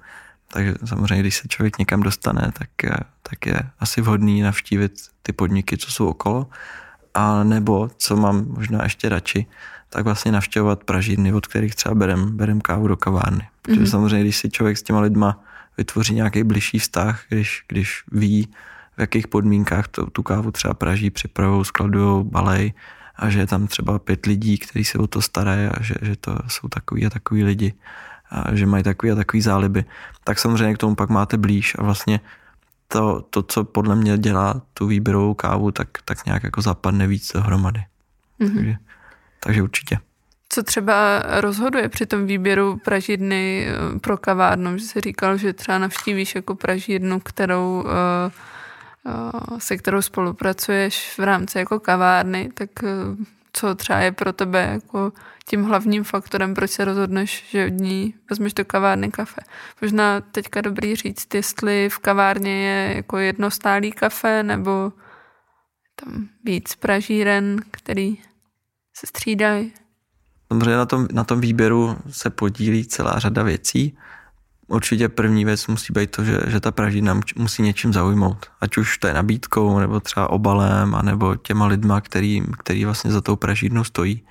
[0.48, 2.70] Takže samozřejmě, když se člověk někam dostane, tak,
[3.24, 4.94] tak je asi vhodný navštívit
[5.32, 6.48] ty podniky, co jsou okolo.
[7.14, 9.46] A nebo, co mám možná ještě radši,
[9.90, 13.48] tak vlastně navštěvovat pražírny, od kterých třeba berem, berem kávu do kavárny.
[13.62, 13.90] Protože mm-hmm.
[13.90, 15.44] samozřejmě, když si člověk s těma lidma
[15.78, 18.48] vytvoří nějaký bližší vztah, když, když ví,
[18.98, 22.74] v jakých podmínkách to, tu kávu třeba praží, připravují, skladují, balej
[23.16, 26.16] a že je tam třeba pět lidí, kteří se o to starají a že, že
[26.16, 27.74] to jsou takový a takový lidi
[28.32, 29.86] a že mají takový a takový záliby,
[30.24, 32.20] tak samozřejmě k tomu pak máte blíž a vlastně
[32.92, 37.32] to, to co podle mě dělá tu výběrovou kávu, tak, tak nějak jako zapadne víc
[37.34, 37.84] dohromady.
[38.40, 38.56] Mm-hmm.
[38.56, 38.78] Takže
[39.40, 39.98] takže určitě.
[40.50, 44.78] Co třeba rozhoduje při tom výběru pražidny eh, pro kavárnu?
[44.78, 48.32] Že jsi říkal, že třeba navštívíš jako pražidnu, kterou, eh,
[49.08, 52.70] eh, se kterou spolupracuješ v rámci jako kavárny, tak
[53.54, 55.12] co třeba je pro tebe jako
[55.52, 59.42] tím hlavním faktorem, proč se rozhodneš, že od ní vezmeš do kavárny kafe.
[59.82, 64.94] Možná teďka dobrý říct, jestli v kavárně je jako jedno stálý kafe, nebo
[65.96, 68.18] tam víc pražíren, který
[68.94, 69.74] se střídají.
[70.52, 73.98] Samozřejmě na tom, na tom výběru se podílí celá řada věcí.
[74.68, 78.46] Určitě první věc musí být to, že, že ta pražírna musí něčím zaujmout.
[78.62, 83.22] Ať už to je nabídkou, nebo třeba obalem, anebo těma lidma, který, který vlastně za
[83.22, 84.24] tou pražírnou stojí.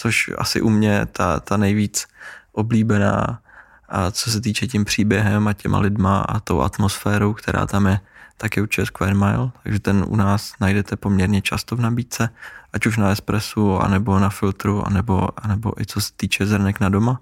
[0.00, 2.06] Což asi u mě ta, ta nejvíc
[2.52, 3.42] oblíbená,
[3.88, 8.00] a co se týče tím příběhem a těma lidma a tou atmosférou, která tam je,
[8.36, 12.28] tak je určitě Square Mile, takže ten u nás najdete poměrně často v nabídce,
[12.72, 16.88] ať už na espressu, anebo na filtru, anebo, anebo i co se týče zrnek na
[16.88, 17.20] doma.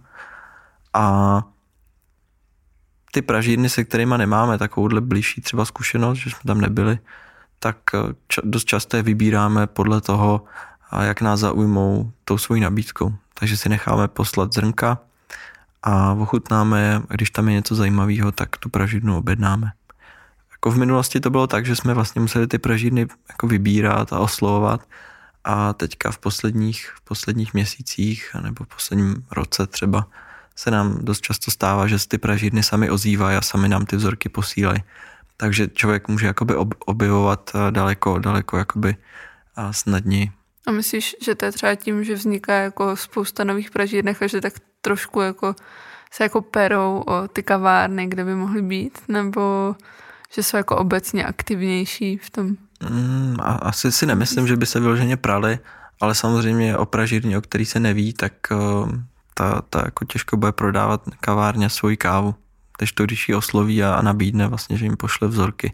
[0.94, 1.42] A
[3.12, 6.98] ty pražírny, se kterými nemáme takovouhle blížší třeba zkušenost, že jsme tam nebyli,
[7.58, 7.76] tak
[8.44, 10.44] dost často je vybíráme podle toho,
[11.02, 13.14] jak nás zaujmou tou svojí nabídkou.
[13.34, 14.98] Takže si necháme poslat zrnka
[15.82, 19.72] a ochutnáme je, když tam je něco zajímavého, tak tu pražírnu objednáme.
[20.52, 24.18] Jako v minulosti to bylo tak, že jsme vlastně museli ty pražírny jako vybírat a
[24.18, 24.88] oslovovat
[25.44, 30.06] a teďka v posledních, v posledních měsících nebo v posledním roce třeba
[30.56, 34.28] se nám dost často stává, že ty pražírny sami ozývají a sami nám ty vzorky
[34.28, 34.82] posílají.
[35.36, 36.54] Takže člověk může jakoby
[36.86, 38.96] objevovat eh, daleko, daleko jakoby
[39.70, 40.30] snadněji.
[40.66, 44.40] A myslíš, že to je třeba tím, že vzniká jako spousta nových pražírnech a že
[44.40, 45.54] tak trošku jako
[46.10, 48.98] se jako perou o ty kavárny, kde by mohly být?
[49.08, 49.76] Nebo
[50.32, 52.56] že jsou jako obecně aktivnější v tom?
[52.90, 55.58] Mm, asi si nemyslím, že by se vyloženě prali,
[56.00, 58.90] ale samozřejmě o pražírně, o který se neví, tak uh,
[59.34, 62.34] ta, ta jako těžko bude prodávat kavárně svoji kávu.
[62.78, 65.72] Když to, když ji osloví a, a nabídne vlastně, že jim pošle vzorky,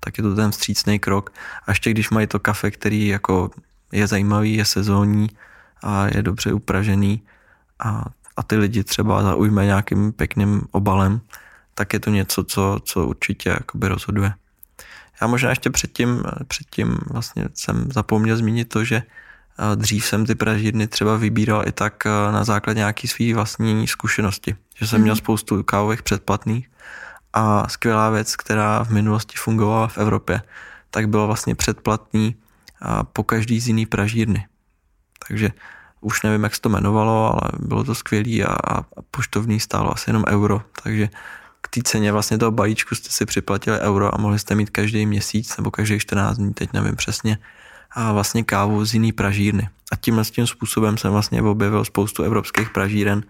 [0.00, 1.32] tak je to ten vstřícný krok.
[1.66, 3.50] A ještě když mají to kafe, který jako
[3.92, 5.30] je zajímavý, je sezónní
[5.82, 7.22] a je dobře upražený
[7.78, 8.04] a,
[8.36, 11.20] a ty lidi třeba zaujme nějakým pěkným obalem,
[11.74, 14.34] tak je to něco, co, co určitě jakoby rozhoduje.
[15.20, 19.02] Já možná ještě předtím, předtím vlastně jsem zapomněl zmínit to, že
[19.74, 24.56] dřív jsem ty pražírny třeba vybíral i tak na základě nějaký svý vlastní zkušenosti.
[24.74, 25.02] Že jsem mm.
[25.02, 25.18] měl mhm.
[25.18, 26.70] spoustu kávových předplatných
[27.32, 30.42] a skvělá věc, která v minulosti fungovala v Evropě,
[30.90, 32.36] tak bylo vlastně předplatný
[33.12, 34.46] po každý z jiný pražírny.
[35.28, 35.50] Takže
[36.00, 40.10] už nevím, jak se to jmenovalo, ale bylo to skvělý a, a poštovní stálo asi
[40.10, 41.08] jenom euro, takže
[41.60, 45.06] k té ceně vlastně toho balíčku jste si připlatili euro a mohli jste mít každý
[45.06, 47.38] měsíc nebo každý 14 dní, teď nevím přesně,
[47.90, 49.68] a vlastně kávu z jiný pražírny.
[49.92, 53.22] A tímhle tím způsobem jsem vlastně objevil spoustu evropských pražíren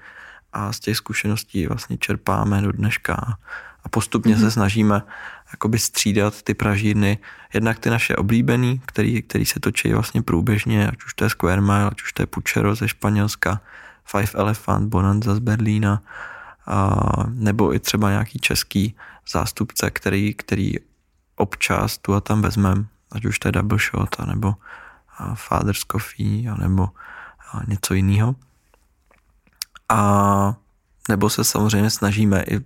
[0.52, 3.36] a z těch zkušeností vlastně čerpáme do dneška
[3.84, 4.40] a postupně mm-hmm.
[4.40, 5.02] se snažíme
[5.52, 7.18] jakoby střídat ty pražírny,
[7.54, 11.60] jednak ty naše oblíbený, který, který se točí vlastně průběžně, ať už to je Square
[11.60, 13.60] Mile, ať už to je Puchero ze Španělska,
[14.04, 16.02] Five Elephant, Bonanza z Berlína,
[16.66, 16.96] a,
[17.28, 18.96] nebo i třeba nějaký český
[19.32, 20.74] zástupce, který, který
[21.36, 24.54] občas tu a tam vezmem, ať už to je Double Shot, nebo
[25.34, 26.88] Father's Coffee, nebo
[27.66, 28.34] něco jiného.
[29.88, 30.54] A
[31.08, 32.60] nebo se samozřejmě snažíme i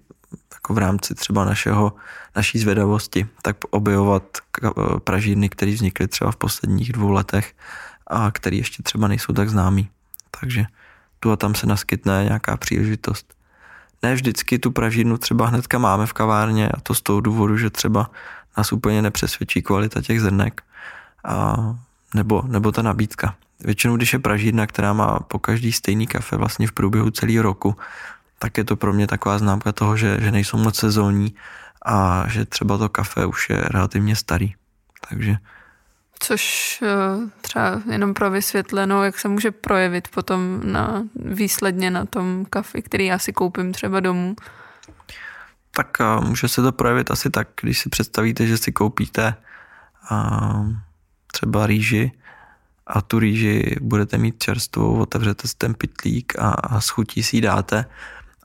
[0.55, 1.93] jako v rámci třeba našeho,
[2.37, 4.39] naší zvědavosti, tak objevovat
[5.05, 7.55] pražírny, které vznikly třeba v posledních dvou letech
[8.07, 9.89] a které ještě třeba nejsou tak známý.
[10.41, 10.65] Takže
[11.21, 13.35] tu a tam se naskytne nějaká příležitost.
[14.03, 17.71] Ne vždycky tu pražírnu třeba hnedka máme v kavárně a to z toho důvodu, že
[17.71, 18.11] třeba
[18.57, 20.63] nás úplně nepřesvědčí kvalita těch zrnek
[21.25, 21.57] a,
[22.15, 23.35] nebo, nebo ta nabídka.
[23.61, 27.77] Většinou, když je pražírna, která má po každý stejný kafe vlastně v průběhu celého roku,
[28.39, 31.35] tak je to pro mě taková známka toho, že, že nejsou moc sezónní
[31.85, 34.55] a že třeba to kafe už je relativně starý.
[35.09, 35.37] Takže
[36.19, 42.45] Což eh, třeba jenom pro vysvětlenou, jak se může projevit potom na, výsledně na tom
[42.51, 44.37] kafe, který já si koupím třeba domů.
[45.71, 49.35] Tak eh, může se to projevit asi tak, když si představíte, že si koupíte
[50.11, 50.73] uh,
[51.27, 52.13] třeba rýži
[52.87, 57.41] a tu rýži budete mít čerstvou, otevřete si ten pitlík a, a schutí si ji
[57.41, 57.85] dáte,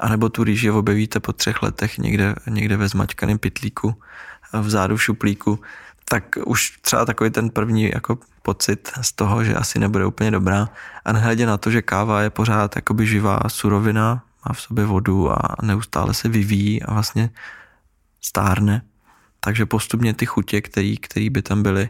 [0.02, 3.96] anebo tu rýži objevíte po třech letech někde, někde ve zmačkaném pitlíku,
[4.54, 5.60] vzadu v šuplíku,
[6.10, 10.70] tak už třeba takový ten první jako pocit z toho, že asi nebude úplně dobrá.
[11.06, 15.32] A nehledě na to, že káva je pořád jakoby živá surovina, má v sobě vodu
[15.32, 17.30] a neustále se vyvíjí a vlastně
[18.22, 18.82] stárne.
[19.40, 21.90] Takže postupně ty chutě, který, který by tam byly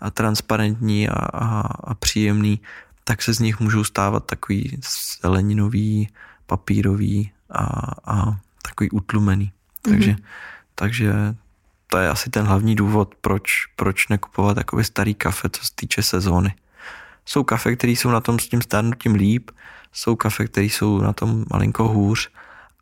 [0.00, 2.60] a transparentní a, a, a příjemný,
[3.04, 4.78] tak se z nich můžou stávat takový
[5.22, 6.08] zeleninový,
[6.46, 7.64] papírový a,
[8.14, 9.52] a takový utlumený.
[9.82, 10.24] Takže, mm-hmm.
[10.74, 11.34] takže
[11.86, 16.02] to je asi ten hlavní důvod, proč, proč nekupovat takový starý kafe, co se týče
[16.02, 16.54] sezóny.
[17.24, 19.50] jsou kafe, které jsou na tom s tím stárnutím líp,
[19.92, 22.30] jsou kafe, které jsou na tom malinko hůř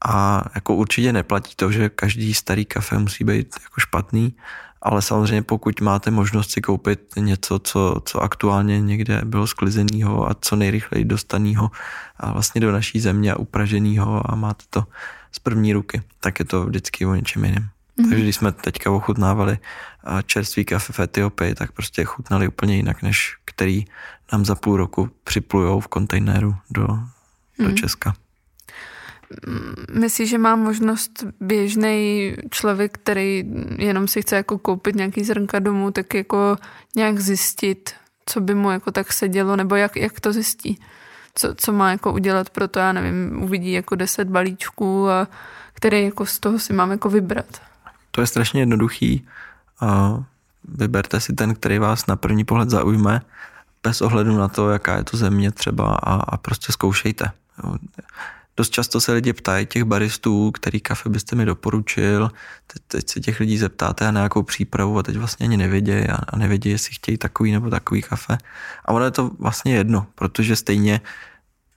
[0.05, 4.35] a jako určitě neplatí to, že každý starý kafe musí být jako špatný,
[4.83, 10.35] ale samozřejmě pokud máte možnost si koupit něco, co, co aktuálně někde bylo sklizenýho a
[10.41, 11.71] co nejrychleji dostanýho
[12.17, 14.85] a vlastně do naší země a upraženýho a máte to
[15.33, 17.63] z první ruky, tak je to vždycky o něčem jiném.
[17.63, 18.09] Mm-hmm.
[18.09, 19.59] Takže když jsme teďka ochutnávali
[20.27, 23.85] čerstvý kafe v Etiopii, tak prostě chutnali úplně jinak, než který
[24.33, 27.09] nám za půl roku připlujou v kontejneru do, mm.
[27.59, 27.77] do mhm.
[27.77, 28.15] Česka.
[29.93, 33.45] Myslíš, že má možnost běžný člověk, který
[33.79, 36.57] jenom si chce jako koupit nějaký zrnka domů, tak jako
[36.97, 37.91] nějak zjistit,
[38.27, 40.81] co by mu jako tak sedělo, nebo jak, jak to zjistí?
[41.35, 45.29] Co, co má jako udělat pro to, já nevím, uvidí jako deset balíčků, a
[45.73, 47.63] který jako z toho si mám jako vybrat?
[48.11, 49.27] To je strašně jednoduchý.
[50.65, 53.21] Vyberte si ten, který vás na první pohled zaujme,
[53.83, 57.31] bez ohledu na to, jaká je to země třeba a, a prostě zkoušejte.
[58.57, 62.31] Dost často se lidi ptají těch baristů, který kafe byste mi doporučil.
[62.67, 66.19] Teď, teď se těch lidí zeptáte na nějakou přípravu a teď vlastně ani nevědějí a,
[66.29, 68.39] a nevědí, jestli chtějí takový nebo takový kafe.
[68.85, 71.01] A ono je to vlastně jedno, protože stejně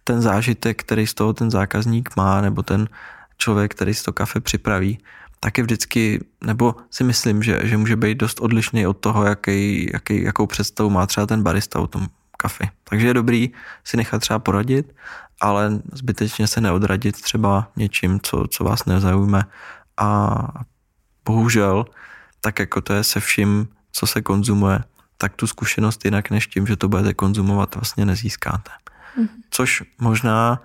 [0.03, 2.89] ten zážitek, který z toho ten zákazník má, nebo ten
[3.37, 4.99] člověk, který si to kafe připraví,
[5.39, 9.89] tak je vždycky, nebo si myslím, že, že může být dost odlišný od toho, jaký,
[9.93, 12.07] jaký, jakou představu má třeba ten barista o tom
[12.37, 12.69] kafi.
[12.83, 13.51] Takže je dobrý
[13.83, 14.95] si nechat třeba poradit,
[15.43, 19.43] ale zbytečně se neodradit třeba něčím, co, co vás nezaujme
[19.97, 20.37] a
[21.25, 21.85] bohužel,
[22.41, 24.79] tak jako to je se vším, co se konzumuje,
[25.17, 28.71] tak tu zkušenost jinak než tím, že to budete konzumovat, vlastně nezískáte.
[29.17, 29.27] Mm-hmm.
[29.49, 30.61] Což možná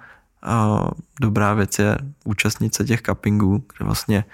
[0.46, 0.88] uh,
[1.20, 4.24] dobrá věc je účastnit se těch cuppingů, kde vlastně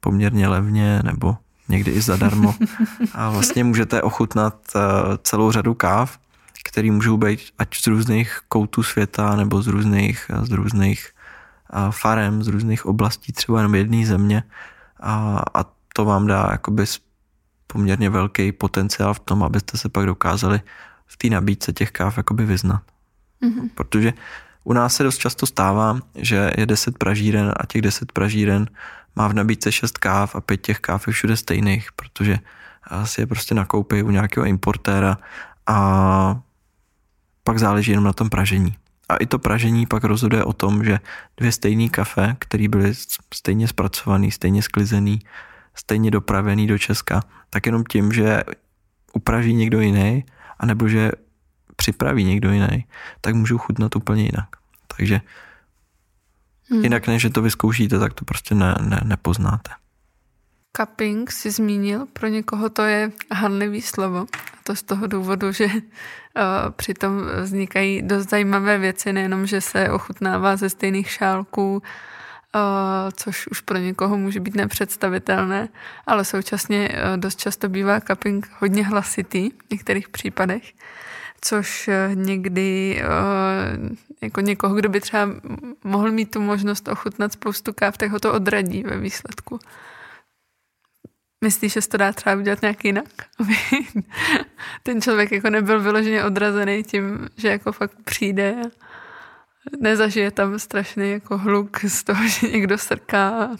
[0.00, 1.36] poměrně levně nebo
[1.68, 2.54] někdy i zadarmo.
[3.14, 4.80] A vlastně můžete ochutnat eh,
[5.22, 6.18] celou řadu káv,
[6.64, 11.10] které můžou být ať z různých koutů světa nebo z různých, z různých
[11.72, 14.42] eh, farem, z různých oblastí, třeba jenom jedné země.
[15.00, 16.84] A, a to vám dá jakoby
[17.66, 20.60] poměrně velký potenciál v tom, abyste se pak dokázali
[21.06, 22.82] v té nabídce těch káv jakoby vyznat.
[23.42, 23.70] Mm-hmm.
[23.74, 24.12] Protože
[24.64, 28.68] u nás se dost často stává, že je 10 pražíren a těch 10 pražíren
[29.16, 32.38] má v nabídce 6 káv a pět těch káv je všude stejných, protože
[33.04, 35.18] si je prostě nakoupí u nějakého importéra
[35.66, 36.40] a
[37.46, 38.74] pak záleží jenom na tom pražení.
[39.08, 40.98] A i to pražení pak rozhoduje o tom, že
[41.36, 42.92] dvě stejné kafe, které byly
[43.34, 45.18] stejně zpracované, stejně sklizený,
[45.74, 48.42] stejně dopravený do Česka, tak jenom tím, že
[49.12, 50.24] upraží někdo jiný,
[50.58, 51.12] anebo že
[51.76, 52.84] připraví někdo jiný,
[53.20, 54.48] tak můžou chutnat úplně jinak.
[54.96, 55.20] Takže
[56.70, 56.82] Hmm.
[56.82, 59.70] Jinak než že to vyzkoušíte, tak to prostě ne, ne, nepoznáte.
[60.76, 64.18] Cupping si zmínil, pro někoho to je hanlivý slovo.
[64.18, 65.72] A to z toho důvodu, že uh,
[66.76, 71.80] přitom vznikají dost zajímavé věci, nejenom, že se ochutnává ze stejných šálků, uh,
[73.16, 75.68] což už pro někoho může být nepředstavitelné,
[76.06, 80.72] ale současně uh, dost často bývá cupping hodně hlasitý v některých případech
[81.40, 83.06] což eh, někdy eh,
[84.20, 85.28] jako někoho, kdo by třeba
[85.84, 89.58] mohl mít tu možnost ochutnat spoustu káv, tak ho to odradí ve výsledku.
[91.46, 93.04] Myslíš, že se to dá třeba udělat nějak jinak?
[93.40, 93.56] Aby
[94.82, 98.68] ten člověk jako nebyl vyloženě odrazený tím, že jako fakt přijde a
[99.80, 103.50] nezažije tam strašný jako hluk z toho, že někdo srká.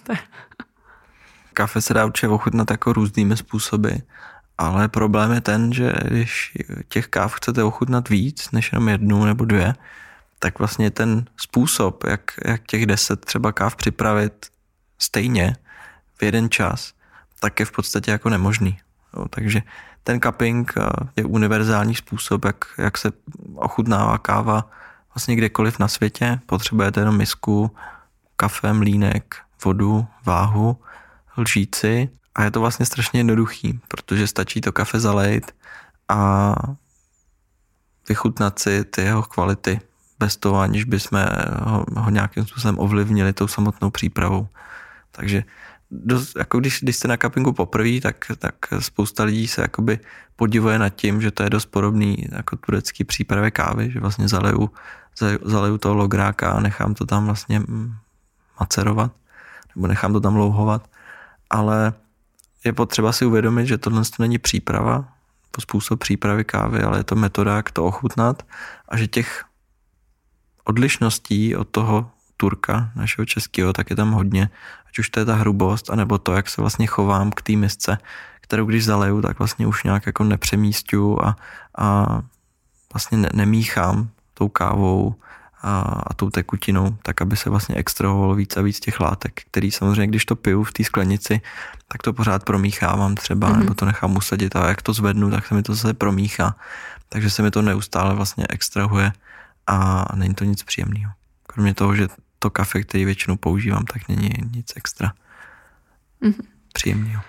[1.54, 3.90] Kafe se dá určitě ochutnat jako různými způsoby
[4.58, 6.52] ale problém je ten, že když
[6.88, 9.74] těch káv chcete ochutnat víc než jenom jednu nebo dvě,
[10.38, 14.46] tak vlastně ten způsob, jak, jak těch deset třeba káv připravit
[14.98, 15.56] stejně
[16.14, 16.92] v jeden čas,
[17.40, 18.78] tak je v podstatě jako nemožný.
[19.16, 19.62] Jo, takže
[20.02, 20.82] ten cupping eh,
[21.16, 23.12] je univerzální způsob, jak, jak se
[23.54, 24.70] ochutnává káva
[25.14, 26.40] vlastně kdekoliv na světě.
[26.46, 27.70] Potřebujete jenom misku,
[28.36, 30.76] kafe, mlínek, vodu, váhu,
[31.36, 35.54] lžíci a je to vlastně strašně jednoduchý, protože stačí to kafe zalejt
[36.08, 36.54] a
[38.08, 39.80] vychutnat si ty jeho kvality
[40.18, 41.26] bez toho, aniž bychom
[41.62, 44.48] ho, ho nějakým způsobem ovlivnili tou samotnou přípravou.
[45.12, 45.44] Takže
[45.90, 49.98] dost, jako když, když jste na cuppingu poprvé, tak, tak spousta lidí se jakoby
[50.36, 54.70] podivuje nad tím, že to je dost podobný jako turecký přípravě kávy, že vlastně zaleju,
[55.42, 57.62] zaleju toho lográka a nechám to tam vlastně
[58.60, 59.12] macerovat,
[59.76, 60.90] nebo nechám to tam louhovat,
[61.50, 61.92] ale
[62.64, 65.08] je potřeba si uvědomit, že tohle není příprava,
[65.50, 68.42] po způsob přípravy kávy, ale je to metoda, jak to ochutnat
[68.88, 69.44] a že těch
[70.64, 74.50] odlišností od toho Turka, našeho českého, tak je tam hodně.
[74.96, 77.98] Ať už to je ta hrubost, anebo to, jak se vlastně chovám k té misce,
[78.40, 81.36] kterou když zaleju, tak vlastně už nějak jako nepřemístuju a,
[81.78, 82.06] a
[82.92, 85.14] vlastně ne, nemíchám tou kávou
[85.62, 89.70] a, a tou tekutinou, tak aby se vlastně extrahovalo víc a víc těch látek, který
[89.70, 91.40] samozřejmě, když to piju v té sklenici,
[91.88, 93.58] tak to pořád promíchávám třeba, mm-hmm.
[93.58, 96.56] nebo to nechám usadit a jak to zvednu, tak se mi to zase promíchá.
[97.08, 99.12] Takže se mi to neustále vlastně extrahuje
[99.66, 101.12] a není to nic příjemného.
[101.46, 105.12] Kromě toho, že to kafe, který většinou používám, tak není nic extra
[106.22, 106.44] mm-hmm.
[106.72, 107.22] příjemného.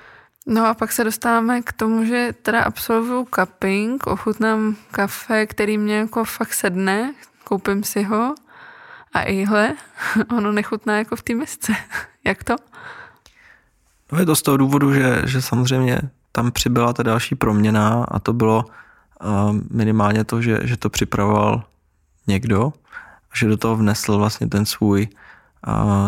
[0.47, 5.97] No a pak se dostáváme k tomu, že teda absolvuju cupping, ochutnám kafe, který mě
[5.97, 8.35] jako fakt sedne, koupím si ho
[9.13, 9.75] a ihle,
[10.37, 11.73] ono nechutná jako v té misce.
[12.23, 12.55] Jak to?
[14.11, 16.01] No je to z toho důvodu, že, že samozřejmě
[16.31, 21.63] tam přibyla ta další proměna a to bylo uh, minimálně to, že, že to připravoval
[22.27, 22.73] někdo,
[23.33, 25.07] že do toho vnesl vlastně ten svůj,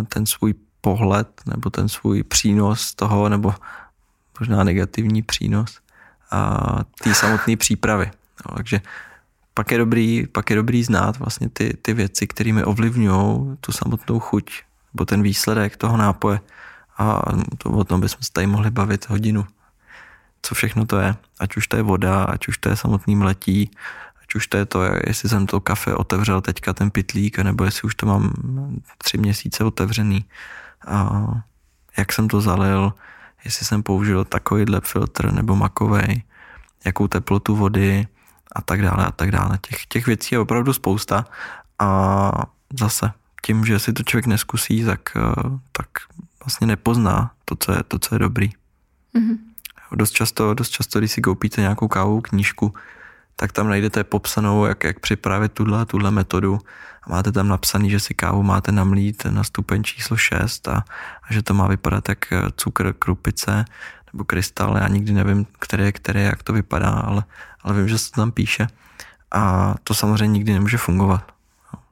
[0.07, 3.53] ten svůj pohled nebo ten svůj přínos toho, nebo
[4.39, 5.80] možná negativní přínos
[7.03, 8.11] té samotné přípravy.
[8.45, 8.82] No, takže
[9.53, 14.20] pak je dobrý, pak je dobrý znát vlastně ty, ty věci, kterými ovlivňují tu samotnou
[14.20, 14.51] chuť
[14.93, 16.39] nebo ten výsledek toho nápoje.
[16.97, 17.22] A
[17.57, 19.47] to, o tom bychom se tady mohli bavit hodinu.
[20.41, 21.15] Co všechno to je.
[21.39, 23.72] Ať už to je voda, ať už to je samotný mletí,
[24.30, 27.86] ať už to je to, jestli jsem to kafe otevřel teďka ten pitlík, nebo jestli
[27.86, 28.34] už to mám
[28.97, 30.25] tři měsíce otevřený.
[30.88, 31.09] A
[31.97, 32.93] jak jsem to zalil,
[33.45, 36.23] jestli jsem použil takovýhle filtr nebo makovej,
[36.86, 38.07] jakou teplotu vody,
[38.55, 39.57] a tak dále a tak dále.
[39.61, 41.25] Těch, těch věcí je opravdu spousta
[41.80, 42.32] a
[42.80, 43.11] zase
[43.41, 45.88] tím, že si to člověk neskusí, tak, eh, tak
[46.45, 48.49] vlastně nepozná to, co je, to, co je dobrý.
[49.15, 49.38] Mm-hmm.
[49.95, 52.73] Dost často, dost často, když si koupíte nějakou kávovou knížku,
[53.39, 56.59] tak tam najdete popsanou, jak, jak připravit tuhle tuhle metodu
[57.03, 60.83] a máte tam napsaný, že si kávu máte namlít na stupeň číslo 6 a,
[61.23, 63.65] a že to má vypadat jak eh, cukr, krupice
[64.13, 67.23] nebo krystal, já nikdy nevím, které je které, jak to vypadá, ale,
[67.63, 68.67] ale vím, že se to tam píše
[69.31, 71.31] a to samozřejmě nikdy nemůže fungovat.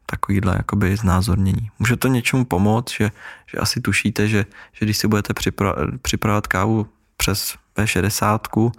[0.05, 1.71] Takovýhle jakoby znázornění.
[1.79, 3.11] Může to něčemu pomoct, že,
[3.51, 6.87] že asi tušíte, že, že když si budete připra- připravovat kávu
[7.17, 8.71] přes V60,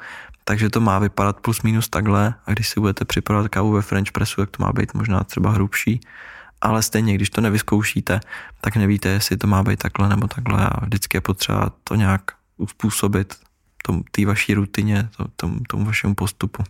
[0.49, 4.12] takže to má vypadat plus minus takhle a když si budete připravovat kávu ve French
[4.12, 6.01] pressu, tak to má být možná třeba hrubší,
[6.61, 8.20] ale stejně, když to nevyzkoušíte,
[8.61, 12.22] tak nevíte, jestli to má být takhle nebo takhle a vždycky je potřeba to nějak
[12.57, 13.34] uspůsobit
[14.11, 16.62] té vaší rutině, tom, tomu vašemu postupu.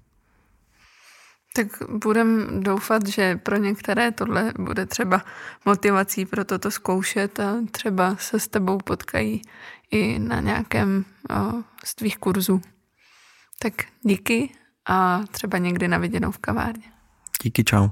[1.55, 5.25] Tak budem doufat, že pro některé tohle bude třeba
[5.65, 9.43] motivací pro toto zkoušet a třeba se s tebou potkají
[9.91, 12.63] i na nějakém o, z tvých kurzů.
[13.59, 14.51] Tak díky
[14.89, 16.85] a třeba někdy na viděnou v kavárně.
[17.43, 17.89] Díky, čau.